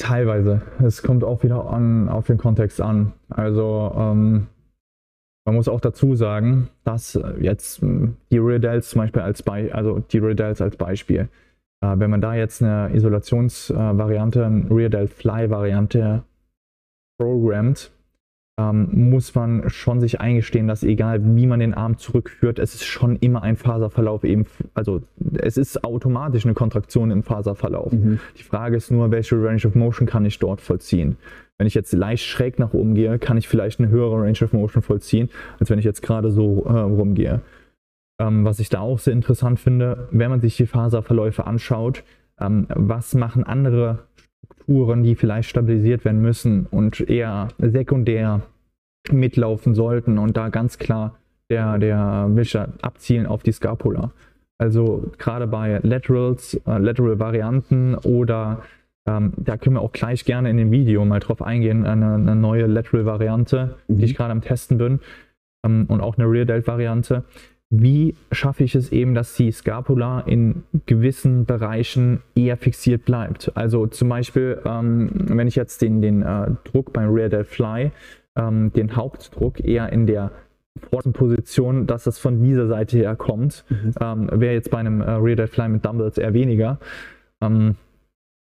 Teilweise. 0.00 0.62
Es 0.82 1.02
kommt 1.02 1.24
auch 1.24 1.42
wieder 1.42 1.68
an, 1.68 2.08
auf 2.08 2.26
den 2.26 2.38
Kontext 2.38 2.80
an. 2.80 3.12
Also 3.28 3.92
ähm, 3.94 4.46
man 5.44 5.54
muss 5.54 5.68
auch 5.68 5.80
dazu 5.80 6.14
sagen, 6.14 6.70
dass 6.84 7.20
jetzt 7.38 7.82
die 7.82 8.38
Rear 8.38 8.80
zum 8.80 9.02
Beispiel 9.02 9.20
als 9.20 9.42
Beispiel, 9.42 9.72
also 9.72 9.98
die 9.98 10.18
Rear 10.18 10.54
als 10.58 10.76
Beispiel, 10.76 11.28
äh, 11.84 11.94
wenn 11.98 12.08
man 12.08 12.22
da 12.22 12.34
jetzt 12.34 12.62
eine 12.62 12.94
Isolationsvariante, 12.94 14.46
eine 14.46 14.70
Rear 14.70 15.06
Fly 15.06 15.50
Variante 15.50 16.22
programmt, 17.18 17.92
ähm, 18.60 18.88
muss 18.92 19.34
man 19.34 19.70
schon 19.70 20.00
sich 20.00 20.20
eingestehen, 20.20 20.68
dass 20.68 20.82
egal 20.82 21.20
wie 21.34 21.46
man 21.46 21.60
den 21.60 21.72
Arm 21.72 21.96
zurückführt, 21.96 22.58
es 22.58 22.74
ist 22.74 22.84
schon 22.84 23.16
immer 23.16 23.42
ein 23.42 23.56
Faserverlauf 23.56 24.22
eben, 24.22 24.44
also 24.74 25.02
es 25.38 25.56
ist 25.56 25.82
automatisch 25.82 26.44
eine 26.44 26.52
Kontraktion 26.52 27.10
im 27.10 27.22
Faserverlauf. 27.22 27.92
Mhm. 27.92 28.20
Die 28.38 28.42
Frage 28.42 28.76
ist 28.76 28.90
nur, 28.90 29.10
welche 29.10 29.42
Range 29.42 29.62
of 29.64 29.74
Motion 29.74 30.06
kann 30.06 30.26
ich 30.26 30.38
dort 30.38 30.60
vollziehen? 30.60 31.16
Wenn 31.56 31.66
ich 31.66 31.74
jetzt 31.74 31.92
leicht 31.92 32.24
schräg 32.24 32.58
nach 32.58 32.74
oben 32.74 32.94
gehe, 32.94 33.18
kann 33.18 33.38
ich 33.38 33.48
vielleicht 33.48 33.80
eine 33.80 33.88
höhere 33.88 34.22
Range 34.22 34.38
of 34.42 34.52
Motion 34.52 34.82
vollziehen, 34.82 35.30
als 35.58 35.70
wenn 35.70 35.78
ich 35.78 35.84
jetzt 35.84 36.02
gerade 36.02 36.30
so 36.30 36.64
äh, 36.66 36.72
rumgehe. 36.72 37.40
Ähm, 38.20 38.44
was 38.44 38.60
ich 38.60 38.68
da 38.68 38.80
auch 38.80 38.98
sehr 38.98 39.14
interessant 39.14 39.58
finde, 39.58 40.08
wenn 40.10 40.30
man 40.30 40.40
sich 40.40 40.56
die 40.56 40.66
Faserverläufe 40.66 41.46
anschaut, 41.46 42.04
ähm, 42.38 42.66
was 42.68 43.14
machen 43.14 43.44
andere 43.44 44.00
Strukturen, 44.70 45.02
die 45.02 45.16
vielleicht 45.16 45.50
stabilisiert 45.50 46.04
werden 46.04 46.20
müssen 46.20 46.66
und 46.70 47.00
eher 47.00 47.48
sekundär 47.58 48.42
mitlaufen 49.10 49.74
sollten 49.74 50.16
und 50.16 50.36
da 50.36 50.48
ganz 50.48 50.78
klar 50.78 51.16
der, 51.50 51.78
der 51.78 52.28
Wischer 52.30 52.68
abzielen 52.80 53.26
auf 53.26 53.42
die 53.42 53.50
Scapula. 53.50 54.12
Also 54.58 55.10
gerade 55.18 55.48
bei 55.48 55.80
Laterals, 55.82 56.54
äh, 56.68 56.78
Lateral-Varianten 56.78 57.96
oder 57.96 58.62
ähm, 59.08 59.32
da 59.38 59.56
können 59.56 59.74
wir 59.74 59.80
auch 59.80 59.90
gleich 59.90 60.24
gerne 60.24 60.50
in 60.50 60.56
dem 60.56 60.70
Video 60.70 61.04
mal 61.04 61.18
drauf 61.18 61.42
eingehen, 61.42 61.84
eine, 61.84 62.14
eine 62.14 62.36
neue 62.36 62.66
Lateral-Variante, 62.66 63.74
mhm. 63.88 63.96
die 63.96 64.04
ich 64.04 64.14
gerade 64.14 64.30
am 64.30 64.40
Testen 64.40 64.78
bin 64.78 65.00
ähm, 65.66 65.86
und 65.88 66.00
auch 66.00 66.16
eine 66.16 66.30
Rear-Delt-Variante 66.30 67.24
wie 67.70 68.16
schaffe 68.32 68.64
ich 68.64 68.74
es 68.74 68.90
eben, 68.90 69.14
dass 69.14 69.34
die 69.34 69.52
Scapula 69.52 70.20
in 70.20 70.64
gewissen 70.86 71.46
Bereichen 71.46 72.20
eher 72.34 72.56
fixiert 72.56 73.04
bleibt. 73.04 73.52
Also 73.54 73.86
zum 73.86 74.08
Beispiel, 74.08 74.60
ähm, 74.64 75.10
wenn 75.14 75.46
ich 75.46 75.54
jetzt 75.54 75.80
den, 75.80 76.02
den 76.02 76.22
äh, 76.22 76.50
Druck 76.64 76.92
beim 76.92 77.10
Rear 77.10 77.28
Del 77.28 77.44
Fly, 77.44 77.92
ähm, 78.36 78.72
den 78.72 78.96
Hauptdruck 78.96 79.60
eher 79.60 79.92
in 79.92 80.06
der 80.06 80.32
vorderen 80.90 81.12
Position, 81.12 81.86
dass 81.86 82.04
das 82.04 82.18
von 82.18 82.42
dieser 82.42 82.66
Seite 82.66 82.96
her 82.96 83.14
kommt, 83.14 83.64
mhm. 83.68 83.94
ähm, 84.00 84.30
wäre 84.32 84.54
jetzt 84.54 84.70
bei 84.70 84.78
einem 84.78 85.00
äh, 85.00 85.10
Rear 85.12 85.36
Del 85.36 85.46
Fly 85.46 85.68
mit 85.68 85.84
Dumbbells 85.84 86.18
eher 86.18 86.34
weniger. 86.34 86.80
Ähm, 87.40 87.76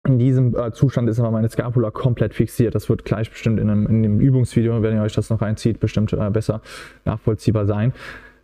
in 0.06 0.18
diesem 0.18 0.56
äh, 0.56 0.72
Zustand 0.72 1.06
ist 1.10 1.20
aber 1.20 1.30
meine 1.30 1.50
Scapula 1.50 1.90
komplett 1.90 2.32
fixiert. 2.32 2.74
Das 2.74 2.88
wird 2.88 3.04
gleich 3.04 3.30
bestimmt 3.30 3.60
in 3.60 3.68
einem, 3.68 3.86
in 3.86 4.04
einem 4.04 4.20
Übungsvideo, 4.20 4.80
wenn 4.82 4.94
ihr 4.94 5.02
euch 5.02 5.12
das 5.12 5.28
noch 5.28 5.42
reinzieht, 5.42 5.80
bestimmt 5.80 6.14
äh, 6.14 6.30
besser 6.30 6.62
nachvollziehbar 7.04 7.66
sein. 7.66 7.92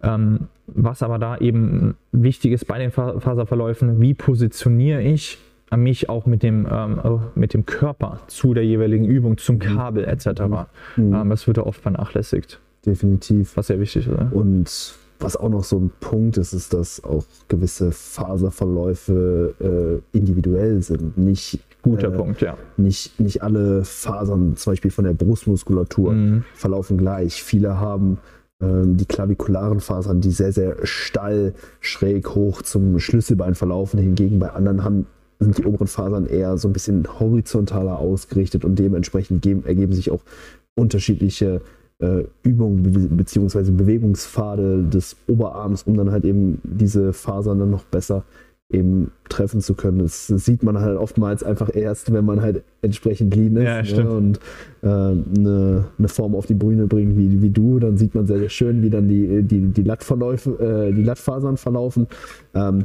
Ähm, 0.04 0.40
was 0.66 1.02
aber 1.02 1.18
da 1.18 1.38
eben 1.38 1.94
wichtig 2.12 2.52
ist 2.52 2.66
bei 2.66 2.78
den 2.78 2.90
Faserverläufen, 2.90 4.00
wie 4.00 4.14
positioniere 4.14 5.02
ich 5.02 5.38
mich 5.76 6.08
auch 6.08 6.26
mit 6.26 6.42
dem, 6.42 6.66
ähm, 6.70 7.00
mit 7.34 7.54
dem 7.54 7.66
Körper 7.66 8.20
zu 8.28 8.54
der 8.54 8.64
jeweiligen 8.64 9.04
Übung, 9.04 9.38
zum 9.38 9.56
mhm. 9.56 9.60
Kabel 9.60 10.04
etc. 10.04 10.42
Mhm. 10.96 11.14
Ähm, 11.14 11.30
das 11.30 11.46
wird 11.46 11.58
da 11.58 11.62
oft 11.62 11.80
vernachlässigt. 11.80 12.60
Definitiv. 12.86 13.56
Was 13.56 13.68
sehr 13.68 13.80
wichtig 13.80 14.06
ist. 14.06 14.32
Und 14.32 14.94
was 15.20 15.36
auch 15.36 15.48
noch 15.48 15.64
so 15.64 15.78
ein 15.78 15.90
Punkt 16.00 16.36
ist, 16.36 16.52
ist, 16.52 16.74
dass 16.74 17.02
auch 17.02 17.24
gewisse 17.48 17.92
Faserverläufe 17.92 20.02
äh, 20.12 20.16
individuell 20.16 20.82
sind. 20.82 21.16
Nicht, 21.16 21.60
Guter 21.82 22.08
äh, 22.08 22.16
Punkt, 22.16 22.40
ja. 22.40 22.56
Nicht, 22.76 23.18
nicht 23.20 23.42
alle 23.42 23.84
Fasern, 23.84 24.56
zum 24.56 24.72
Beispiel 24.72 24.90
von 24.90 25.04
der 25.04 25.14
Brustmuskulatur, 25.14 26.12
mhm. 26.12 26.44
verlaufen 26.54 26.98
gleich. 26.98 27.42
Viele 27.42 27.78
haben 27.78 28.18
die 28.86 29.06
klavikularen 29.06 29.80
Fasern, 29.80 30.20
die 30.20 30.30
sehr, 30.30 30.52
sehr 30.52 30.76
steil 30.84 31.54
schräg 31.80 32.34
hoch 32.34 32.62
zum 32.62 32.98
Schlüsselbein 32.98 33.54
verlaufen. 33.54 34.00
Hingegen 34.00 34.38
bei 34.38 34.50
anderen 34.50 34.84
haben, 34.84 35.06
sind 35.40 35.58
die 35.58 35.64
oberen 35.64 35.88
Fasern 35.88 36.26
eher 36.26 36.56
so 36.58 36.68
ein 36.68 36.72
bisschen 36.72 37.06
horizontaler 37.20 37.98
ausgerichtet 37.98 38.64
und 38.64 38.78
dementsprechend 38.78 39.42
geben, 39.42 39.64
ergeben 39.66 39.92
sich 39.92 40.10
auch 40.10 40.22
unterschiedliche 40.74 41.60
äh, 42.00 42.24
Übungen 42.42 43.16
bzw. 43.16 43.70
Bewegungspfade 43.70 44.84
des 44.84 45.16
Oberarms, 45.28 45.84
um 45.84 45.96
dann 45.96 46.10
halt 46.10 46.24
eben 46.24 46.60
diese 46.64 47.12
Fasern 47.12 47.58
dann 47.58 47.70
noch 47.70 47.84
besser 47.84 48.24
eben 48.74 49.12
treffen 49.28 49.60
zu 49.60 49.74
können. 49.74 50.00
Das, 50.00 50.26
das, 50.26 50.44
sieht 50.44 50.62
man 50.62 50.78
halt 50.78 50.98
oftmals 50.98 51.42
einfach 51.42 51.74
erst, 51.74 52.12
wenn 52.12 52.24
man 52.24 52.42
halt 52.42 52.62
entsprechend 52.82 53.34
lean 53.34 53.56
ist 53.56 53.92
ja, 53.92 54.02
ne, 54.02 54.10
und 54.10 54.40
äh, 54.82 54.88
eine, 54.88 55.86
eine, 55.98 56.08
Form 56.08 56.34
auf 56.34 56.46
die 56.46 56.54
Bühne 56.54 56.86
bringt 56.86 57.16
wie, 57.16 57.40
wie 57.40 57.50
du. 57.50 57.78
Dann 57.78 57.96
sieht 57.96 58.14
man 58.14 58.26
sehr, 58.26 58.38
sehr 58.38 58.50
schön, 58.50 58.82
wie 58.82 58.90
dann 58.90 59.08
die, 59.08 59.42
die, 59.42 59.60
die 59.60 59.82
Lattverläufe, 59.82 60.58
äh, 60.58 60.92
die 60.92 61.02
Lattfasern 61.02 61.56
verlaufen. 61.56 62.06
Ähm, 62.54 62.84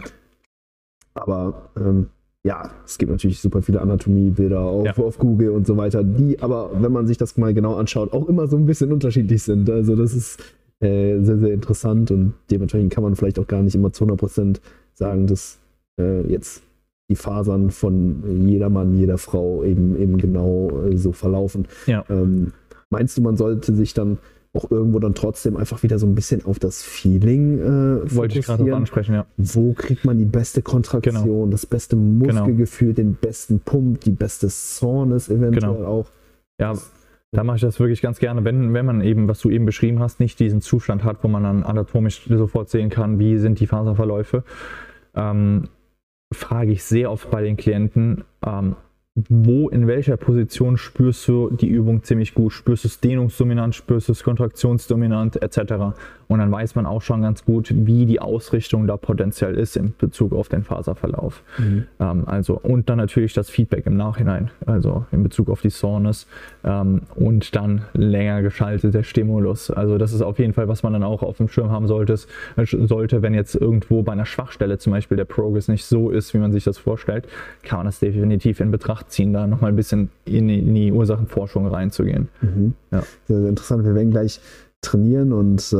aber 1.14 1.70
ähm, 1.76 2.08
ja, 2.44 2.72
es 2.86 2.98
gibt 2.98 3.12
natürlich 3.12 3.42
super 3.42 3.62
viele 3.62 3.82
Anatomiebilder 3.82 4.62
auf, 4.62 4.86
ja. 4.86 4.96
auf 4.96 5.18
Google 5.18 5.50
und 5.50 5.68
so 5.68 5.76
weiter, 5.76 6.04
die 6.04 6.40
aber, 6.40 6.72
wenn 6.82 6.92
man 6.92 7.06
sich 7.06 7.18
das 7.18 7.36
mal 7.38 7.54
genau 7.54 7.76
anschaut, 7.76 8.14
auch 8.14 8.30
immer 8.30 8.48
so 8.48 8.56
ein 8.56 8.66
bisschen 8.66 8.94
unterschiedlich 8.94 9.44
sind. 9.44 9.70
Also 9.70 9.96
das 9.96 10.14
ist 10.14 10.42
äh, 10.80 11.20
sehr, 11.22 11.38
sehr 11.38 11.54
interessant 11.54 12.12
und 12.12 12.34
dementsprechend 12.50 12.94
kann 12.94 13.04
man 13.04 13.16
vielleicht 13.16 13.40
auch 13.40 13.48
gar 13.48 13.62
nicht 13.62 13.76
immer 13.76 13.92
zu 13.92 14.06
100% 14.06 14.62
sagen, 14.94 15.28
dass 15.28 15.59
äh, 16.00 16.22
jetzt 16.22 16.64
die 17.10 17.16
Fasern 17.16 17.72
von 17.72 18.24
jeder 18.48 18.70
Mann, 18.70 18.96
jeder 18.96 19.18
Frau 19.18 19.64
eben, 19.64 20.00
eben 20.00 20.18
genau 20.18 20.70
äh, 20.86 20.96
so 20.96 21.12
verlaufen. 21.12 21.68
Ja. 21.88 22.06
Ähm, 22.10 22.54
meinst 22.90 23.18
du, 23.18 23.22
man 23.22 23.36
sollte 23.36 23.74
sich 23.74 23.94
dann 23.94 24.20
auch 24.54 24.72
irgendwo 24.72 25.00
dann 25.00 25.14
trotzdem 25.14 25.58
einfach 25.58 25.84
wieder 25.84 26.00
so 26.00 26.08
ein 26.08 26.16
bisschen 26.16 26.44
auf 26.46 26.58
das 26.58 26.82
Feeling 26.82 27.60
äh, 27.60 28.16
Wollte 28.16 28.40
ich 28.40 28.46
gerade 28.46 28.76
ansprechen, 28.76 29.14
ja. 29.14 29.26
Wo 29.38 29.74
kriegt 29.74 30.06
man 30.06 30.18
die 30.18 30.26
beste 30.26 30.62
Kontraktion, 30.64 31.24
genau. 31.24 31.48
das 31.48 31.66
beste 31.68 31.96
Muskelgefühl, 31.96 32.94
genau. 32.94 33.10
den 33.10 33.14
besten 33.16 33.60
Pump, 33.60 34.02
die 34.02 34.12
beste 34.12 34.50
Soreness 34.50 35.30
eventuell 35.30 35.76
genau. 35.76 35.86
auch? 35.86 36.08
Ja, 36.60 36.74
da 37.32 37.44
mache 37.44 37.58
ich 37.58 37.62
das 37.62 37.80
wirklich 37.80 38.02
ganz 38.02 38.18
gerne, 38.18 38.44
wenn, 38.44 38.74
wenn 38.74 38.86
man 38.88 39.02
eben, 39.02 39.28
was 39.28 39.40
du 39.40 39.52
eben 39.52 39.66
beschrieben 39.66 40.00
hast, 40.00 40.20
nicht 40.20 40.40
diesen 40.40 40.62
Zustand 40.62 41.04
hat, 41.04 41.24
wo 41.24 41.28
man 41.28 41.44
dann 41.44 41.64
anatomisch 41.64 42.28
sofort 42.28 42.70
sehen 42.70 42.90
kann, 42.90 43.20
wie 43.20 43.38
sind 43.38 43.60
die 43.60 43.68
Faserverläufe. 43.68 44.44
Ähm, 45.14 45.66
frage 46.34 46.72
ich 46.72 46.84
sehr 46.84 47.12
oft 47.12 47.30
bei 47.32 47.42
den 47.42 47.58
Klienten, 47.58 48.24
ähm, 48.46 48.76
wo, 49.30 49.70
in 49.70 49.88
welcher 49.88 50.18
Position 50.18 50.78
spürst 50.78 51.28
du 51.28 51.50
die 51.50 51.68
Übung 51.68 52.04
ziemlich 52.04 52.34
gut? 52.34 52.54
Spürst 52.54 52.84
du 52.84 52.88
es 52.88 53.00
dehnungsdominant, 53.00 53.76
spürst 53.76 54.08
du 54.08 54.14
es 54.14 54.24
kontraktionsdominant 54.24 55.42
etc. 55.42 55.74
Und 56.28 56.38
dann 56.38 56.52
weiß 56.52 56.76
man 56.76 56.86
auch 56.86 57.02
schon 57.02 57.24
ganz 57.24 57.44
gut, 57.44 57.74
wie 57.74 58.06
die 58.06 58.22
Ausrichtung 58.22 58.86
da 58.86 58.98
potenziell 58.98 59.56
ist 59.56 59.76
in 59.76 59.96
Bezug 59.98 60.32
auf 60.32 60.48
den 60.48 60.64
Faserverlauf. 60.64 61.42
Mhm. 61.58 61.86
Ähm, 62.00 62.24
also, 62.28 62.60
und 62.62 62.88
dann 62.88 62.98
natürlich 62.98 63.34
das 63.34 63.50
Feedback 63.50 63.88
im 63.88 63.98
Nachhinein, 63.98 64.52
also 64.68 65.06
in 65.12 65.24
Bezug 65.24 65.50
auf 65.50 65.62
die 65.62 65.72
Soreness 65.72 66.28
ähm, 66.64 67.02
und 67.16 67.56
dann 67.56 67.86
länger 67.94 68.44
geschalteter 68.44 69.04
Stimulus. 69.04 69.72
Also 69.72 69.98
das 69.98 70.14
ist 70.14 70.22
auf 70.22 70.38
jeden 70.38 70.54
Fall, 70.54 70.68
was 70.68 70.84
man 70.84 70.94
dann 70.94 71.04
auch 71.04 71.24
auf 71.24 71.38
dem 71.38 71.48
Schirm 71.48 71.72
haben 71.72 71.88
sollte, 71.88 72.14
äh, 72.58 72.66
sollte 72.66 73.24
wenn 73.24 73.34
jetzt 73.34 73.56
irgendwo 73.56 74.04
bei 74.04 74.12
einer 74.12 74.28
Schwachstelle 74.28 74.78
zum 74.78 74.94
Beispiel 74.94 75.18
der 75.18 75.26
Progress 75.26 75.68
nicht 75.68 75.86
so 75.86 76.12
ist, 76.12 76.36
wie 76.36 76.38
man 76.38 76.52
sich 76.52 76.64
das 76.64 76.78
vorstellt, 76.78 77.28
kann 77.64 77.80
man 77.80 77.86
das 77.88 78.00
definitiv 78.00 78.60
in 78.60 78.70
Betracht 78.70 79.09
ziehen, 79.10 79.34
da 79.34 79.48
nochmal 79.48 79.72
ein 79.72 79.76
bisschen 79.76 80.10
in 80.26 80.48
die, 80.48 80.92
Ursachenforschung 80.92 81.68
reinzugehen. 81.68 82.30
Mhm. 82.42 82.74
Ja. 82.92 83.04
Sehr, 83.28 83.40
sehr 83.40 83.50
interessant. 83.50 83.86
Wir 83.86 83.96
werden 83.96 84.12
gleich 84.12 84.40
trainieren 84.82 85.34
und 85.34 85.62
äh, 85.74 85.76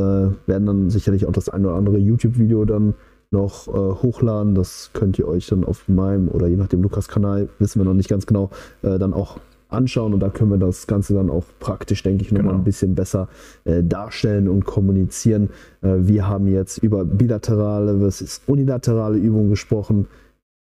werden 0.46 0.66
dann 0.66 0.90
sicherlich 0.90 1.26
auch 1.26 1.32
das 1.32 1.48
eine 1.48 1.68
oder 1.68 1.76
andere 1.76 1.98
YouTube-Video 1.98 2.64
dann 2.64 2.94
noch 3.30 3.68
äh, 3.68 3.72
hochladen. 3.72 4.54
Das 4.54 4.90
könnt 4.92 5.18
ihr 5.18 5.26
euch 5.28 5.46
dann 5.46 5.64
auf 5.64 5.88
meinem 5.88 6.28
oder 6.28 6.46
je 6.48 6.56
nachdem 6.56 6.82
Lukas-Kanal, 6.82 7.48
wissen 7.58 7.80
wir 7.80 7.84
noch 7.84 7.94
nicht 7.94 8.08
ganz 8.08 8.26
genau, 8.26 8.50
äh, 8.82 8.98
dann 8.98 9.14
auch 9.14 9.38
anschauen 9.68 10.12
und 10.14 10.20
da 10.20 10.28
können 10.30 10.50
wir 10.50 10.58
das 10.58 10.86
Ganze 10.86 11.14
dann 11.14 11.30
auch 11.30 11.44
praktisch, 11.60 12.02
denke 12.02 12.24
ich, 12.24 12.32
nochmal 12.32 12.48
genau. 12.48 12.60
ein 12.60 12.64
bisschen 12.64 12.94
besser 12.94 13.28
äh, 13.64 13.82
darstellen 13.82 14.48
und 14.48 14.64
kommunizieren. 14.64 15.50
Äh, 15.80 15.94
wir 16.00 16.26
haben 16.26 16.48
jetzt 16.48 16.78
über 16.78 17.04
bilaterale 17.04 17.98
versus 17.98 18.42
unilaterale 18.46 19.16
Übungen 19.16 19.50
gesprochen 19.50 20.08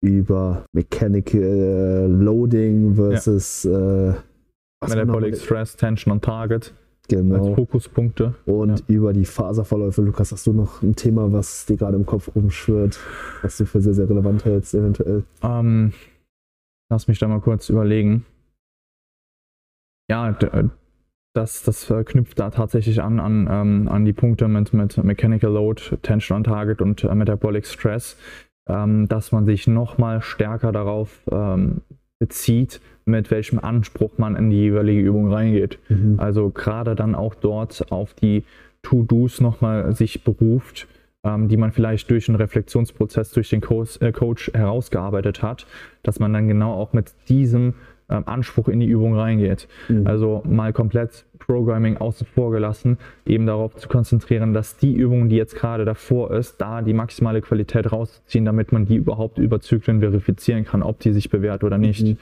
über 0.06 0.66
Mechanical 0.72 1.42
äh, 1.42 2.06
Loading 2.06 2.94
versus 2.96 3.64
ja. 3.64 4.12
äh, 4.12 4.16
Metabolic 4.88 5.36
Stress, 5.36 5.76
Tension 5.76 6.14
on 6.14 6.22
Target. 6.22 6.74
Genau. 7.08 7.48
Als 7.48 7.56
Fokuspunkte. 7.56 8.36
Und 8.46 8.80
ja. 8.80 8.86
über 8.88 9.14
die 9.14 9.26
Faserverläufe. 9.26 10.02
Lukas, 10.02 10.32
hast 10.32 10.48
du 10.48 10.54
noch 10.54 10.82
ein 10.82 10.96
Thema, 10.96 11.32
was 11.32 11.66
dir 11.66 11.78
gerade 11.78 11.98
im 11.98 12.06
Kopf 12.06 12.36
rumschwirrt, 12.36 13.00
was 13.42 13.58
du 13.58 13.66
für 13.66 13.82
sehr, 13.82 13.94
sehr 13.94 14.10
relevant 14.10 14.46
hältst, 14.46 14.74
eventuell? 14.74 15.24
Ähm, 15.44 15.94
lass 16.90 17.08
mich 17.08 17.20
da 17.20 17.28
mal 17.28 17.42
kurz 17.42 17.70
überlegen. 17.70 18.26
Ja, 20.10 20.30
äh, 20.32 20.70
das, 21.34 21.64
das 21.64 21.92
knüpft 22.06 22.40
da 22.40 22.50
tatsächlich 22.50 23.02
an, 23.02 23.20
an, 23.20 23.48
ähm, 23.52 23.88
an 23.88 24.06
die 24.06 24.14
Punkte 24.14 24.48
mit, 24.48 24.74
mit 24.74 24.98
Mechanical 25.04 25.52
Load, 25.52 25.98
Tension 26.02 26.38
on 26.38 26.44
Target 26.44 26.82
und 26.82 27.04
äh, 27.04 27.14
Metabolic 27.14 27.66
Stress 27.66 28.18
ähm, 28.68 29.08
dass 29.08 29.32
man 29.32 29.46
sich 29.46 29.68
nochmal 29.68 30.22
stärker 30.22 30.72
darauf 30.72 31.22
ähm, 31.32 31.82
bezieht, 32.20 32.82
mit 33.06 33.30
welchem 33.30 33.60
Anspruch 33.60 34.18
man 34.18 34.36
in 34.36 34.50
die 34.50 34.58
jeweilige 34.58 35.02
Übung 35.02 35.32
reingeht. 35.32 35.80
Mhm. 35.90 36.20
Also 36.20 36.50
gerade 36.50 36.96
dann 36.96 37.14
auch 37.16 37.36
dort 37.36 37.92
auf 37.92 38.14
die 38.14 38.44
To-Dos 38.82 39.42
nochmal 39.42 39.94
sich 39.94 40.24
beruft, 40.24 40.88
ähm, 41.24 41.48
die 41.48 41.58
man 41.58 41.72
vielleicht 41.72 42.10
durch 42.10 42.30
einen 42.30 42.38
Reflexionsprozess 42.38 43.32
durch 43.32 43.50
den 43.50 43.62
Coach, 43.62 44.00
äh, 44.02 44.12
Coach 44.12 44.52
herausgearbeitet 44.54 45.44
hat, 45.44 45.66
dass 46.04 46.20
man 46.20 46.34
dann 46.34 46.48
genau 46.48 46.74
auch 46.74 46.94
mit 46.94 47.14
diesem 47.28 47.74
ähm, 48.10 48.24
Anspruch 48.26 48.68
in 48.68 48.80
die 48.80 48.88
Übung 48.88 49.16
reingeht. 49.16 49.68
Mhm. 49.88 50.06
Also 50.06 50.44
mal 50.46 50.74
komplett 50.74 51.26
Programming 51.40 51.98
außen 51.98 52.28
vor 52.28 52.52
gelassen, 52.52 52.98
eben 53.26 53.46
darauf 53.46 53.76
zu 53.76 53.88
konzentrieren, 53.88 54.54
dass 54.54 54.78
die 54.78 54.94
Übung, 54.94 55.30
die 55.30 55.36
jetzt 55.36 55.56
gerade 55.56 55.86
davor 55.86 56.32
ist, 56.32 56.60
da 56.60 56.82
die 56.82 56.94
maximale 56.94 57.42
Qualität 57.42 57.92
rausziehen, 57.92 58.46
damit 58.46 58.72
man 58.72 58.86
die 58.86 58.96
überhaupt 58.96 59.38
über 59.38 59.60
Zyklen 59.60 60.00
verifizieren 60.00 60.66
kann, 60.66 60.82
ob 60.84 61.00
die 61.00 61.14
sich 61.14 61.30
bewährt 61.30 61.64
oder 61.64 61.78
nicht. 61.78 62.06
Mhm. 62.06 62.18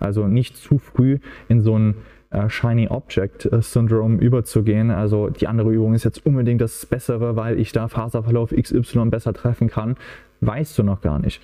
Also 0.00 0.26
nicht 0.26 0.56
zu 0.56 0.78
früh 0.78 1.18
in 1.48 1.60
so 1.60 1.78
ein 1.78 1.94
äh, 2.30 2.48
Shiny 2.48 2.88
Object 2.88 3.46
äh, 3.46 3.62
Syndrome 3.62 4.18
überzugehen. 4.20 4.90
Also 4.90 5.30
die 5.30 5.46
andere 5.46 5.72
Übung 5.72 5.94
ist 5.94 6.04
jetzt 6.04 6.26
unbedingt 6.26 6.60
das 6.60 6.84
Bessere, 6.86 7.36
weil 7.36 7.58
ich 7.58 7.72
da 7.72 7.88
Faserverlauf 7.88 8.50
XY 8.50 9.06
besser 9.06 9.32
treffen 9.32 9.68
kann. 9.68 9.96
Weißt 10.40 10.76
du 10.78 10.82
noch 10.82 11.00
gar 11.00 11.18
nicht. 11.18 11.40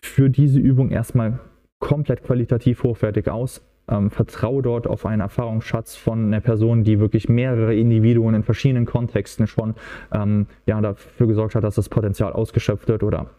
Für 0.00 0.30
diese 0.30 0.60
Übung 0.60 0.90
erstmal 0.90 1.40
komplett 1.78 2.22
qualitativ 2.22 2.82
hochwertig 2.82 3.28
aus. 3.28 3.62
Ähm, 3.90 4.10
vertraue 4.10 4.62
dort 4.62 4.86
auf 4.86 5.06
einen 5.06 5.22
Erfahrungsschatz 5.22 5.96
von 5.96 6.26
einer 6.26 6.40
Person, 6.40 6.84
die 6.84 7.00
wirklich 7.00 7.28
mehrere 7.30 7.74
Individuen 7.74 8.34
in 8.34 8.42
verschiedenen 8.42 8.84
Kontexten 8.84 9.46
schon 9.46 9.74
ähm, 10.12 10.46
ja, 10.66 10.78
dafür 10.80 11.26
gesorgt 11.26 11.54
hat, 11.54 11.64
dass 11.64 11.76
das 11.76 11.88
Potenzial 11.88 12.34
ausgeschöpft 12.34 12.86
wird 12.88 13.02
oder 13.02 13.30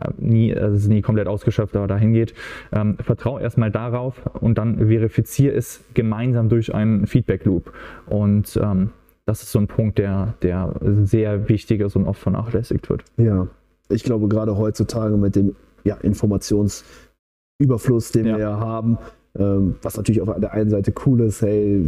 äh, 0.00 0.10
nie, 0.16 0.54
also 0.54 0.88
nie 0.88 1.02
komplett 1.02 1.26
ausgeschöpft, 1.26 1.74
aber 1.74 1.88
dahin 1.88 2.12
geht. 2.12 2.32
Ähm, 2.70 2.96
vertraue 2.98 3.40
erstmal 3.40 3.72
darauf 3.72 4.24
und 4.40 4.56
dann 4.56 4.86
verifiziere 4.86 5.56
es 5.56 5.82
gemeinsam 5.94 6.48
durch 6.48 6.72
einen 6.72 7.08
Feedback 7.08 7.44
Loop. 7.44 7.72
Und 8.06 8.56
ähm, 8.62 8.90
das 9.26 9.42
ist 9.42 9.50
so 9.50 9.58
ein 9.58 9.66
Punkt, 9.66 9.98
der, 9.98 10.34
der 10.42 10.76
sehr 10.80 11.48
wichtig 11.48 11.80
ist 11.80 11.96
und 11.96 12.06
oft 12.06 12.20
vernachlässigt 12.20 12.88
wird. 12.88 13.02
Ja, 13.16 13.48
ich 13.88 14.04
glaube 14.04 14.28
gerade 14.28 14.56
heutzutage 14.56 15.16
mit 15.16 15.34
dem 15.34 15.56
ja, 15.82 15.96
Informations- 15.96 16.84
Überfluss, 17.58 18.12
den 18.12 18.26
ja. 18.26 18.36
wir 18.36 18.42
ja 18.42 18.60
haben. 18.60 18.98
Ähm, 19.38 19.76
was 19.82 19.96
natürlich 19.96 20.20
auf 20.20 20.34
der 20.38 20.52
einen 20.52 20.70
Seite 20.70 20.92
cool 21.06 21.20
ist, 21.20 21.42
hey, 21.42 21.84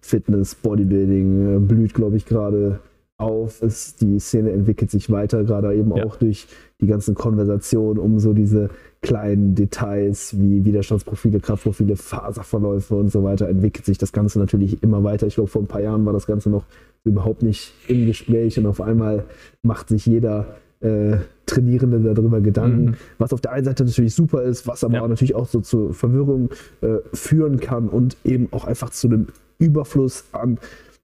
Fitness, 0.00 0.54
Bodybuilding 0.54 1.56
äh, 1.56 1.58
blüht, 1.60 1.94
glaube 1.94 2.16
ich, 2.16 2.26
gerade 2.26 2.80
auf. 3.16 3.62
Es, 3.62 3.96
die 3.96 4.18
Szene 4.20 4.52
entwickelt 4.52 4.90
sich 4.90 5.10
weiter, 5.10 5.44
gerade 5.44 5.74
eben 5.74 5.94
ja. 5.94 6.04
auch 6.04 6.16
durch 6.16 6.46
die 6.80 6.86
ganzen 6.86 7.14
Konversationen 7.14 7.98
um 7.98 8.18
so 8.18 8.32
diese 8.32 8.70
kleinen 9.00 9.54
Details 9.54 10.38
wie 10.38 10.64
Widerstandsprofile, 10.64 11.40
Kraftprofile, 11.40 11.96
Faserverläufe 11.96 12.94
und 12.94 13.10
so 13.10 13.22
weiter 13.24 13.48
entwickelt 13.48 13.84
sich 13.84 13.98
das 13.98 14.12
Ganze 14.12 14.38
natürlich 14.38 14.82
immer 14.82 15.02
weiter. 15.04 15.26
Ich 15.26 15.34
glaube, 15.34 15.50
vor 15.50 15.62
ein 15.62 15.68
paar 15.68 15.80
Jahren 15.80 16.06
war 16.06 16.12
das 16.12 16.26
Ganze 16.26 16.50
noch 16.50 16.64
überhaupt 17.04 17.42
nicht 17.42 17.72
im 17.88 18.06
Gespräch 18.06 18.58
und 18.58 18.66
auf 18.66 18.80
einmal 18.80 19.24
macht 19.62 19.88
sich 19.88 20.06
jeder 20.06 20.56
äh, 20.80 21.18
Trainierende 21.46 22.14
darüber 22.14 22.40
Gedanken, 22.40 22.84
mhm. 22.84 22.94
was 23.18 23.32
auf 23.32 23.40
der 23.40 23.52
einen 23.52 23.64
Seite 23.64 23.84
natürlich 23.84 24.14
super 24.14 24.42
ist, 24.42 24.66
was 24.66 24.84
aber 24.84 24.94
ja. 24.94 25.02
auch 25.02 25.08
natürlich 25.08 25.34
auch 25.34 25.48
so 25.48 25.60
zur 25.60 25.94
Verwirrung 25.94 26.50
äh, 26.82 26.98
führen 27.12 27.58
kann 27.58 27.88
und 27.88 28.16
eben 28.24 28.48
auch 28.52 28.64
einfach 28.64 28.90
zu 28.90 29.08
einem 29.08 29.28
Überfluss 29.58 30.24
an 30.32 30.58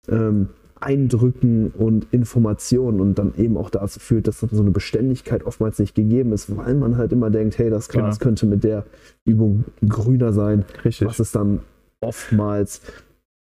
ähm, 0.09 0.49
Eindrücken 0.83 1.71
und 1.71 2.07
Informationen 2.11 2.99
und 2.99 3.17
dann 3.17 3.33
eben 3.37 3.57
auch 3.57 3.69
dazu 3.69 3.99
führt, 3.99 4.27
dass 4.27 4.41
so 4.41 4.61
eine 4.61 4.71
Beständigkeit 4.71 5.45
oftmals 5.45 5.79
nicht 5.79 5.95
gegeben 5.95 6.33
ist, 6.33 6.55
weil 6.55 6.75
man 6.75 6.97
halt 6.97 7.13
immer 7.13 7.29
denkt, 7.29 7.57
hey, 7.57 7.69
das 7.69 7.87
Glas 7.87 8.19
genau. 8.19 8.29
könnte 8.29 8.45
mit 8.45 8.63
der 8.63 8.85
Übung 9.23 9.63
grüner 9.87 10.33
sein, 10.33 10.65
Richtig. 10.83 11.07
was 11.07 11.19
es 11.19 11.31
dann 11.31 11.61
oftmals 12.01 12.81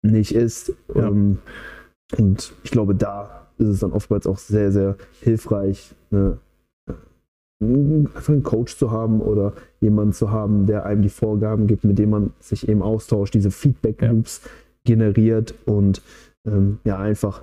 nicht 0.01 0.33
ist. 0.33 0.73
Ja. 0.93 1.07
Ähm, 1.07 1.39
und 2.17 2.53
ich 2.63 2.71
glaube, 2.71 2.95
da 2.95 3.47
ist 3.57 3.67
es 3.67 3.79
dann 3.79 3.91
oftmals 3.91 4.27
auch 4.27 4.37
sehr, 4.37 4.71
sehr 4.71 4.95
hilfreich, 5.21 5.93
einfach 7.61 8.29
einen 8.29 8.43
Coach 8.43 8.77
zu 8.77 8.91
haben 8.91 9.21
oder 9.21 9.53
jemanden 9.79 10.13
zu 10.13 10.31
haben, 10.31 10.65
der 10.65 10.85
einem 10.85 11.01
die 11.01 11.09
Vorgaben 11.09 11.67
gibt, 11.67 11.83
mit 11.83 11.97
dem 11.97 12.09
man 12.09 12.33
sich 12.39 12.67
eben 12.67 12.81
austauscht, 12.81 13.33
diese 13.33 13.51
Feedback-Loops 13.51 14.41
ja. 14.43 14.51
generiert 14.83 15.55
und 15.65 16.01
ähm, 16.45 16.79
ja 16.83 16.99
einfach 16.99 17.41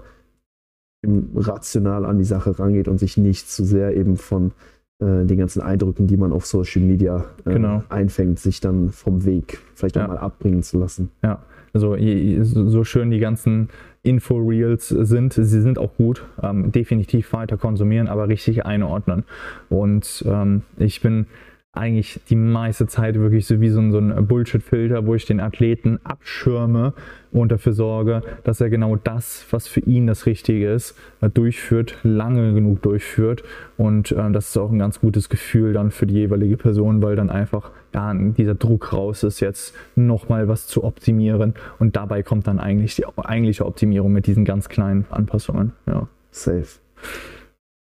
rational 1.34 2.04
an 2.04 2.18
die 2.18 2.24
Sache 2.24 2.58
rangeht 2.58 2.88
und 2.88 2.98
sich 2.98 3.16
nicht 3.16 3.50
zu 3.50 3.64
sehr 3.64 3.96
eben 3.96 4.16
von 4.16 4.52
äh, 5.00 5.24
den 5.24 5.38
ganzen 5.38 5.60
Eindrücken, 5.60 6.06
die 6.06 6.16
man 6.16 6.32
auf 6.32 6.46
Social 6.46 6.82
Media 6.82 7.24
äh, 7.44 7.54
genau. 7.54 7.82
einfängt, 7.88 8.38
sich 8.38 8.60
dann 8.60 8.90
vom 8.90 9.24
Weg 9.24 9.58
vielleicht 9.74 9.96
ja. 9.96 10.04
auch 10.04 10.08
mal 10.08 10.18
abbringen 10.18 10.62
zu 10.62 10.78
lassen. 10.78 11.10
Ja, 11.22 11.42
also 11.74 11.96
so 11.96 12.84
schön 12.84 13.10
die 13.10 13.18
ganzen 13.18 13.68
Info-Reels 14.02 14.88
sind, 14.88 15.32
sie 15.32 15.60
sind 15.60 15.78
auch 15.78 15.94
gut, 15.96 16.24
ähm, 16.42 16.72
definitiv 16.72 17.32
weiter 17.32 17.56
konsumieren, 17.56 18.08
aber 18.08 18.28
richtig 18.28 18.66
einordnen. 18.66 19.24
Und 19.68 20.24
ähm, 20.26 20.62
ich 20.76 21.00
bin 21.00 21.26
eigentlich 21.74 22.20
die 22.28 22.36
meiste 22.36 22.86
Zeit 22.86 23.14
wirklich 23.18 23.46
so 23.46 23.60
wie 23.62 23.70
so 23.70 23.80
ein, 23.80 23.92
so 23.92 23.98
ein 23.98 24.26
Bullshit-Filter, 24.26 25.06
wo 25.06 25.14
ich 25.14 25.24
den 25.24 25.40
Athleten 25.40 25.98
abschirme 26.04 26.92
und 27.30 27.50
dafür 27.50 27.72
sorge, 27.72 28.22
dass 28.44 28.60
er 28.60 28.68
genau 28.68 28.96
das, 28.96 29.46
was 29.50 29.66
für 29.66 29.80
ihn 29.80 30.06
das 30.06 30.26
Richtige 30.26 30.70
ist, 30.70 30.94
durchführt, 31.32 31.96
lange 32.02 32.52
genug 32.52 32.82
durchführt. 32.82 33.42
Und 33.78 34.12
äh, 34.12 34.30
das 34.32 34.48
ist 34.48 34.58
auch 34.58 34.70
ein 34.70 34.78
ganz 34.78 35.00
gutes 35.00 35.30
Gefühl 35.30 35.72
dann 35.72 35.90
für 35.90 36.06
die 36.06 36.14
jeweilige 36.14 36.58
Person, 36.58 37.02
weil 37.02 37.16
dann 37.16 37.30
einfach 37.30 37.70
ja, 37.94 38.12
dieser 38.12 38.54
Druck 38.54 38.92
raus 38.92 39.22
ist, 39.22 39.40
jetzt 39.40 39.74
nochmal 39.96 40.48
was 40.48 40.66
zu 40.66 40.84
optimieren. 40.84 41.54
Und 41.78 41.96
dabei 41.96 42.22
kommt 42.22 42.48
dann 42.48 42.58
eigentlich 42.58 42.96
die 42.96 43.06
eigentliche 43.16 43.64
Optimierung 43.64 44.12
mit 44.12 44.26
diesen 44.26 44.44
ganz 44.44 44.68
kleinen 44.68 45.06
Anpassungen. 45.08 45.72
Ja. 45.86 46.06
Safe. 46.30 46.66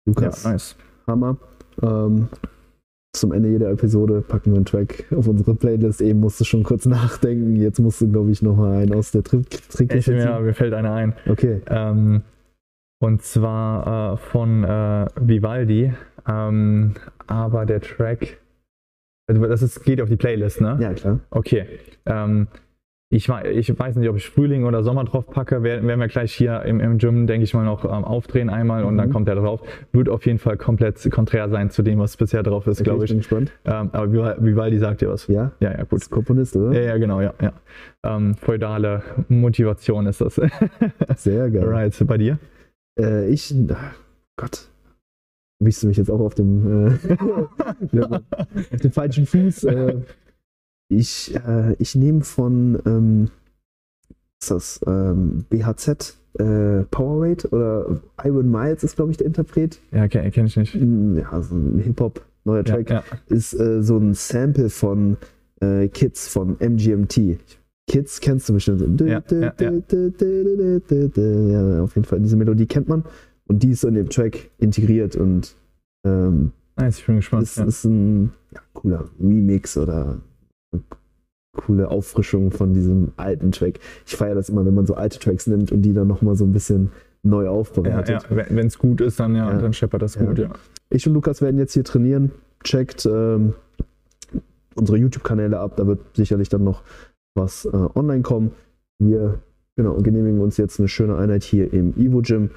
Lukas. 0.06 0.44
Ja, 0.44 0.52
nice. 0.52 0.76
Hammer. 1.08 1.38
Ähm, 1.82 2.28
zum 3.13 3.34
Ende 3.34 3.50
jeder 3.50 3.69
Episode 3.69 4.21
packen 4.21 4.52
wir 4.52 4.58
einen 4.58 4.65
Track 4.65 5.06
auf 5.15 5.28
unsere 5.28 5.54
Playlist. 5.54 6.02
Eben 6.02 6.19
musst 6.19 6.39
du 6.39 6.43
schon 6.43 6.63
kurz 6.63 6.86
nachdenken. 6.88 7.56
Jetzt 7.56 7.80
musst 7.80 8.02
du, 8.02 8.10
glaube 8.10 8.32
ich, 8.32 8.41
noch 8.41 8.56
mal 8.56 8.78
einen 8.78 8.93
aus 8.93 9.12
der 9.12 9.24
Trick 9.24 9.50
Trickkiste 9.69 10.15
Ja, 10.15 10.39
mir 10.39 10.54
fällt 10.54 10.74
einer 10.74 10.93
ein. 10.93 11.13
Okay. 11.28 11.62
Ähm, 11.67 12.21
und 13.00 13.24
zwar 13.24 14.13
äh, 14.13 14.17
von 14.17 14.63
äh, 14.63 15.08
Vivaldi. 15.19 15.93
Ähm, 16.28 16.93
aber 17.28 17.65
der 17.65 17.82
Track, 17.82 18.39
also 19.28 19.45
das 19.45 19.62
ist, 19.62 19.84
geht 19.84 20.02
auf 20.02 20.10
die 20.10 20.17
Playlist, 20.17 20.62
ne? 20.62 20.78
Ja, 20.80 20.93
klar. 20.93 21.19
Okay. 21.32 21.65
Ähm, 22.06 22.47
ich, 23.12 23.30
ich, 23.30 23.78
weiß 23.80 23.97
nicht, 23.97 24.10
ob 24.10 24.15
ich 24.15 24.30
Frühling 24.30 24.63
oder 24.63 24.84
Sommer 24.84 25.04
drauf 25.04 25.28
packe. 25.28 25.63
Werden, 25.63 25.86
werden 25.86 26.00
wir 26.00 26.08
gleich 26.08 26.34
hier 26.34 26.63
im, 26.63 26.80
im 26.80 26.97
Gym, 26.97 27.28
denke 27.28 27.43
ich 27.43 27.54
mal, 27.54 27.65
noch 27.65 27.84
ähm, 27.84 28.06
aufdrehen 28.06 28.50
einmal 28.50 28.86
und 28.86 28.93
mhm. 28.93 29.00
dann 29.00 29.10
kommt 29.12 29.28
der 29.28 29.36
drauf. 29.36 29.62
Wird 29.91 30.08
auf 30.08 30.26
jeden 30.26 30.39
Fall 30.39 30.56
komplett 30.56 31.12
konträr 31.12 31.50
sein 31.50 31.69
zu 31.69 31.84
dem, 31.84 32.00
was 32.00 32.15
bisher 32.15 32.41
drauf 32.41 32.67
ist, 32.67 32.80
okay, 32.80 32.89
glaube 32.89 33.04
ich. 33.04 33.12
ich. 33.12 33.15
Bin 33.15 33.17
gespannt. 33.19 33.52
Ähm, 33.65 33.89
aber 33.91 34.41
Vivaldi 34.41 34.80
sagt 34.80 35.02
dir 35.02 35.10
was. 35.10 35.28
Ja? 35.28 35.52
Ja, 35.60 35.71
ja, 35.71 35.84
gut. 35.84 36.10
Komponist, 36.10 36.56
oder? 36.56 36.74
Ja, 36.74 36.88
ja, 36.88 36.97
genau, 36.97 37.19
ja. 37.19 37.34
ja. 37.41 37.52
Ähm, 38.04 38.34
feudale 38.36 39.04
Motivation 39.28 40.08
ist 40.08 40.21
das. 40.21 40.36
Sehr 41.17 41.50
geil. 41.50 41.65
Right, 41.65 42.04
bei 42.08 42.17
dir? 42.17 42.39
Äh, 42.97 43.30
ich, 43.30 43.54
ach 43.74 43.93
Gott, 44.38 44.69
wischst 45.60 45.84
du 45.84 45.88
mich 45.88 45.97
jetzt 45.97 46.10
auch 46.10 46.21
auf 46.21 46.34
dem, 46.34 46.88
äh, 46.88 47.97
auf 48.74 48.82
dem 48.82 48.91
falschen 48.91 49.26
Fuß. 49.26 49.65
Äh, 49.65 49.95
ich, 50.91 51.36
äh, 51.36 51.73
ich 51.80 51.95
nehme 51.95 52.21
von 52.21 52.80
ähm, 52.86 53.30
ist 54.41 54.51
das 54.51 54.80
ähm, 54.88 55.45
BHZ 55.49 56.17
äh, 56.39 56.84
Powerweight 56.89 57.51
oder 57.51 57.99
Iron 58.23 58.49
Miles 58.49 58.84
ist, 58.84 58.95
glaube 58.95 59.12
ich, 59.12 59.17
der 59.17 59.27
Interpret. 59.27 59.80
Ja, 59.91 60.08
kenne 60.08 60.32
kenn 60.32 60.47
ich 60.47 60.58
nicht. 60.58 60.73
Hm, 60.73 61.17
ja, 61.17 61.41
so 61.41 61.56
ein 61.56 61.80
Hip-Hop, 61.80 62.21
neuer 62.45 62.63
Track. 62.63 62.89
Ja, 62.89 62.95
ja. 62.95 63.04
Ist 63.27 63.54
äh, 63.54 63.84
so 63.84 63.97
ein 63.97 64.13
Sample 64.13 64.69
von 64.69 65.17
äh, 65.62 65.88
Kids 65.89 66.27
von 66.27 66.56
MGMT. 66.60 67.38
Kids 67.88 68.21
kennst 68.21 68.49
du 68.49 68.54
bestimmt. 68.54 69.01
Ja. 69.01 69.19
auf 69.19 69.32
jeden 71.95 72.06
Fall. 72.06 72.19
Diese 72.21 72.38
Melodie 72.38 72.65
kennt 72.65 72.88
man 72.88 73.04
und 73.47 73.63
die 73.63 73.71
ist 73.71 73.82
so 73.82 73.89
in 73.89 73.95
dem 73.95 74.10
Track 74.10 74.49
integriert 74.60 75.15
und 75.15 75.56
ähm, 76.06 76.51
nice, 76.77 76.99
ich 76.99 77.06
bin 77.06 77.17
gespannt. 77.17 77.43
Ist, 77.43 77.58
ist 77.58 77.84
ein 77.84 78.32
cooler 78.73 79.10
Remix 79.19 79.77
oder 79.77 80.19
coole 81.53 81.89
Auffrischung 81.89 82.51
von 82.51 82.73
diesem 82.73 83.11
alten 83.17 83.51
Track. 83.51 83.79
Ich 84.05 84.15
feiere 84.15 84.35
das 84.35 84.49
immer, 84.49 84.65
wenn 84.65 84.73
man 84.73 84.85
so 84.85 84.95
alte 84.95 85.19
Tracks 85.19 85.47
nimmt 85.47 85.71
und 85.71 85.81
die 85.81 85.93
dann 85.93 86.07
nochmal 86.07 86.35
so 86.35 86.45
ein 86.45 86.53
bisschen 86.53 86.91
neu 87.23 87.47
aufbereitet. 87.47 88.25
Ja, 88.29 88.37
ja. 88.37 88.45
wenn 88.49 88.67
es 88.67 88.77
gut 88.77 89.01
ist, 89.01 89.19
dann 89.19 89.35
ja, 89.35 89.51
ja. 89.51 89.59
dann 89.59 89.73
scheppert 89.73 90.01
das 90.01 90.17
gut, 90.17 90.39
ja. 90.39 90.49
Ich 90.89 91.05
und 91.07 91.13
Lukas 91.13 91.41
werden 91.41 91.57
jetzt 91.57 91.73
hier 91.73 91.83
trainieren. 91.83 92.31
Checkt 92.63 93.05
ähm, 93.05 93.53
unsere 94.75 94.97
YouTube-Kanäle 94.97 95.59
ab, 95.59 95.73
da 95.77 95.87
wird 95.87 95.99
sicherlich 96.15 96.49
dann 96.49 96.63
noch 96.63 96.83
was 97.35 97.65
äh, 97.65 97.69
online 97.95 98.21
kommen. 98.21 98.51
Wir 98.99 99.39
genau, 99.75 99.95
genehmigen 99.95 100.39
uns 100.39 100.57
jetzt 100.57 100.79
eine 100.79 100.87
schöne 100.87 101.17
Einheit 101.17 101.43
hier 101.43 101.71
im 101.73 101.93
Evo 101.97 102.21
Gym. 102.21 102.51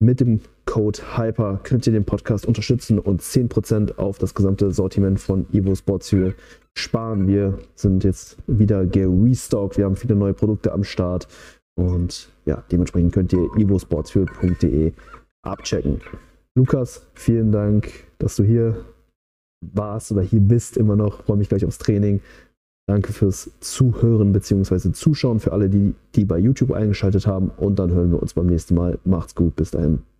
Mit 0.00 0.20
dem 0.20 0.40
Code 0.64 1.00
HYPER 1.16 1.58
könnt 1.64 1.84
ihr 1.88 1.92
den 1.92 2.04
Podcast 2.04 2.46
unterstützen 2.46 3.00
und 3.00 3.20
10% 3.20 3.98
auf 3.98 4.18
das 4.18 4.32
gesamte 4.32 4.70
Sortiment 4.70 5.18
von 5.18 5.46
Evo 5.52 5.74
Sports 5.74 6.10
Fuel 6.10 6.36
sparen. 6.76 7.26
Wir 7.26 7.58
sind 7.74 8.04
jetzt 8.04 8.38
wieder 8.46 8.86
gerestockt. 8.86 9.76
Wir 9.76 9.86
haben 9.86 9.96
viele 9.96 10.14
neue 10.14 10.34
Produkte 10.34 10.72
am 10.72 10.84
Start. 10.84 11.26
Und 11.76 12.28
ja, 12.44 12.62
dementsprechend 12.70 13.12
könnt 13.12 13.32
ihr 13.32 13.50
evosportsfuel.de 13.56 14.92
abchecken. 15.42 16.00
Lukas, 16.54 17.04
vielen 17.14 17.50
Dank, 17.50 17.88
dass 18.18 18.36
du 18.36 18.44
hier 18.44 18.84
warst 19.60 20.12
oder 20.12 20.22
hier 20.22 20.40
bist 20.40 20.76
immer 20.76 20.94
noch. 20.94 21.18
Ich 21.20 21.26
freue 21.26 21.36
mich 21.38 21.48
gleich 21.48 21.64
aufs 21.64 21.78
Training. 21.78 22.20
Danke 22.88 23.12
fürs 23.12 23.50
Zuhören 23.60 24.32
bzw. 24.32 24.92
Zuschauen 24.92 25.40
für 25.40 25.52
alle, 25.52 25.68
die, 25.68 25.94
die 26.14 26.24
bei 26.24 26.38
YouTube 26.38 26.72
eingeschaltet 26.72 27.26
haben. 27.26 27.50
Und 27.58 27.78
dann 27.78 27.90
hören 27.90 28.10
wir 28.10 28.22
uns 28.22 28.32
beim 28.32 28.46
nächsten 28.46 28.74
Mal. 28.74 28.98
Macht's 29.04 29.34
gut. 29.34 29.56
Bis 29.56 29.70
dahin. 29.70 29.98